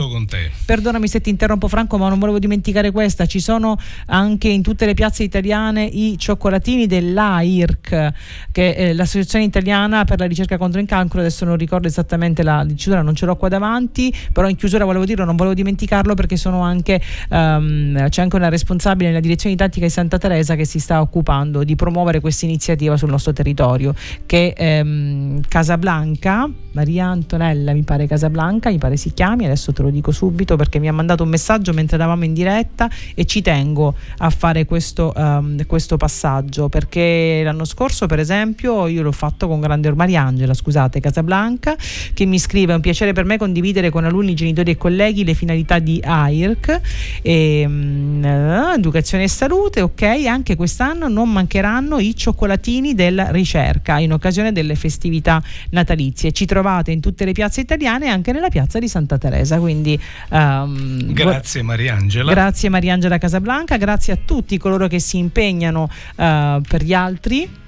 Perdonami 0.64 1.08
se 1.08 1.20
ti 1.20 1.28
interrompo 1.28 1.66
Franco, 1.66 1.98
ma 1.98 2.08
non 2.08 2.18
volevo 2.18 2.38
dimenticare 2.38 2.92
questa. 2.92 3.26
Ci 3.26 3.40
sono 3.40 3.76
anche 4.06 4.48
in 4.48 4.62
tutte 4.62 4.86
le 4.86 4.94
piazze 4.94 5.24
italiane 5.24 5.84
i 5.84 6.16
cioccolatini 6.16 6.86
dell'AIRC, 6.86 8.12
che 8.52 8.74
è 8.74 8.92
l'Associazione 8.92 9.44
Italiana 9.44 10.04
per 10.04 10.20
la 10.20 10.26
ricerca 10.26 10.56
contro 10.56 10.80
il 10.80 10.86
cancro. 10.86 11.20
Adesso 11.20 11.44
non 11.44 11.56
ricordo 11.56 11.88
esattamente 11.88 12.42
la 12.42 12.64
dicitura, 12.64 13.02
non 13.02 13.14
ce 13.14 13.26
l'ho 13.26 13.36
qua 13.36 13.48
davanti, 13.48 14.14
però 14.32 14.48
in 14.48 14.56
chiusura 14.56 14.84
volevo 14.84 15.04
dirlo, 15.04 15.24
non 15.24 15.34
volevo 15.34 15.54
dimenticarlo 15.54 16.14
perché 16.14 16.36
sono 16.36 16.60
anche, 16.60 17.00
ehm, 17.28 18.08
c'è 18.08 18.22
anche 18.22 18.36
una 18.36 18.48
responsabile 18.48 19.08
nella 19.08 19.20
direzione 19.20 19.56
didattica 19.56 19.86
di 19.86 19.92
Santa 19.92 20.18
Teresa 20.18 20.54
che 20.54 20.64
si 20.64 20.78
sta 20.78 21.00
occupando 21.00 21.64
di 21.64 21.74
promuovere 21.74 22.20
questa 22.20 22.44
iniziativa 22.44 22.96
sul 22.96 23.10
nostro 23.10 23.32
territorio, 23.32 23.94
che 24.26 24.54
ehm, 24.56 25.40
Casablanca, 25.48 26.48
Maria 26.78 27.06
Antonella 27.06 27.72
mi 27.72 27.82
pare 27.82 28.06
Casablanca, 28.06 28.70
mi 28.70 28.78
pare 28.78 28.96
si 28.96 29.12
chiami, 29.12 29.44
adesso 29.44 29.72
te 29.72 29.82
lo 29.82 29.90
dico 29.90 30.12
subito 30.12 30.54
perché 30.54 30.78
mi 30.78 30.86
ha 30.86 30.92
mandato 30.92 31.24
un 31.24 31.28
messaggio 31.28 31.72
mentre 31.72 31.96
eravamo 31.96 32.22
in 32.22 32.32
diretta 32.32 32.88
e 33.16 33.24
ci 33.24 33.42
tengo 33.42 33.96
a 34.18 34.30
fare 34.30 34.64
questo, 34.64 35.12
ehm, 35.12 35.66
questo 35.66 35.96
passaggio 35.96 36.68
perché 36.68 37.40
l'anno 37.42 37.64
scorso 37.64 38.06
per 38.06 38.20
esempio 38.20 38.86
io 38.86 39.02
l'ho 39.02 39.10
fatto 39.10 39.48
con 39.48 39.58
grande 39.58 39.92
Mariangela, 39.92 40.54
scusate, 40.54 41.00
Casablanca, 41.00 41.74
che 42.14 42.24
mi 42.26 42.38
scrive: 42.38 42.72
È 42.72 42.74
un 42.76 42.80
piacere 42.80 43.12
per 43.12 43.24
me 43.24 43.38
condividere 43.38 43.90
con 43.90 44.04
alunni, 44.04 44.34
genitori 44.34 44.70
e 44.70 44.76
colleghi 44.76 45.24
le 45.24 45.34
finalità 45.34 45.80
di 45.80 46.00
AIRC, 46.04 46.80
e, 47.22 47.64
mm, 47.66 48.24
eh, 48.24 48.74
educazione 48.76 49.24
e 49.24 49.28
salute. 49.28 49.80
Ok, 49.80 50.02
anche 50.02 50.54
quest'anno 50.54 51.08
non 51.08 51.32
mancheranno 51.32 51.98
i 51.98 52.14
cioccolatini 52.14 52.94
della 52.94 53.30
ricerca 53.30 53.98
in 53.98 54.12
occasione 54.12 54.52
delle 54.52 54.76
festività 54.76 55.42
natalizie. 55.70 56.30
Ci 56.30 56.46
trovate 56.68 56.90
in 56.90 57.00
tutte 57.00 57.24
le 57.24 57.32
piazze 57.32 57.62
italiane 57.62 58.06
e 58.06 58.08
anche 58.10 58.32
nella 58.32 58.50
piazza 58.50 58.78
di 58.78 58.88
Santa 58.88 59.16
Teresa. 59.16 59.58
Quindi 59.58 59.98
ehm, 60.30 61.12
Grazie 61.12 61.62
Mariangela. 61.62 62.30
Grazie 62.30 62.68
Mariangela 62.68 63.18
Casablanca, 63.18 63.76
grazie 63.76 64.12
a 64.12 64.18
tutti 64.22 64.58
coloro 64.58 64.86
che 64.86 65.00
si 65.00 65.16
impegnano 65.16 65.88
eh, 66.16 66.60
per 66.66 66.82
gli 66.82 66.92
altri. 66.92 67.66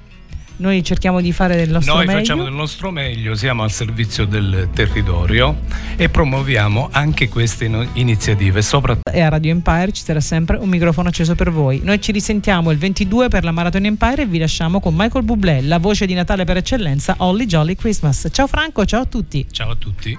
Noi 0.60 0.84
cerchiamo 0.84 1.22
di 1.22 1.32
fare 1.32 1.56
del 1.56 1.70
nostro 1.70 1.94
Noi 1.94 2.04
meglio. 2.04 2.18
facciamo 2.18 2.42
del 2.42 2.52
nostro 2.52 2.90
meglio, 2.90 3.34
siamo 3.34 3.62
al 3.62 3.70
servizio 3.70 4.26
del 4.26 4.68
territorio 4.74 5.60
e 5.96 6.10
promuoviamo 6.10 6.90
anche 6.92 7.30
queste 7.30 7.64
iniziative, 7.94 8.60
soprattutto 8.60 9.10
e 9.10 9.22
a 9.22 9.30
Radio 9.30 9.52
Empire 9.52 9.90
ci 9.92 10.04
sarà 10.04 10.20
sempre 10.20 10.58
un 10.58 10.68
microfono 10.68 11.08
acceso 11.08 11.34
per 11.34 11.50
voi. 11.50 11.80
Noi 11.82 11.98
ci 12.02 12.12
risentiamo 12.12 12.70
il 12.72 12.76
22 12.76 13.28
per 13.28 13.42
la 13.42 13.52
Marathon 13.52 13.86
Empire 13.86 14.22
e 14.22 14.26
vi 14.26 14.36
lasciamo 14.36 14.80
con 14.80 14.94
Michael 14.94 15.24
Bublé, 15.24 15.62
la 15.62 15.78
voce 15.78 16.04
di 16.04 16.12
Natale 16.12 16.44
per 16.44 16.58
eccellenza, 16.58 17.14
Holly 17.16 17.46
Jolly 17.46 17.74
Christmas. 17.74 18.28
Ciao 18.30 18.46
Franco, 18.46 18.84
ciao 18.84 19.00
a 19.00 19.06
tutti. 19.06 19.46
Ciao 19.50 19.70
a 19.70 19.76
tutti. 19.76 20.18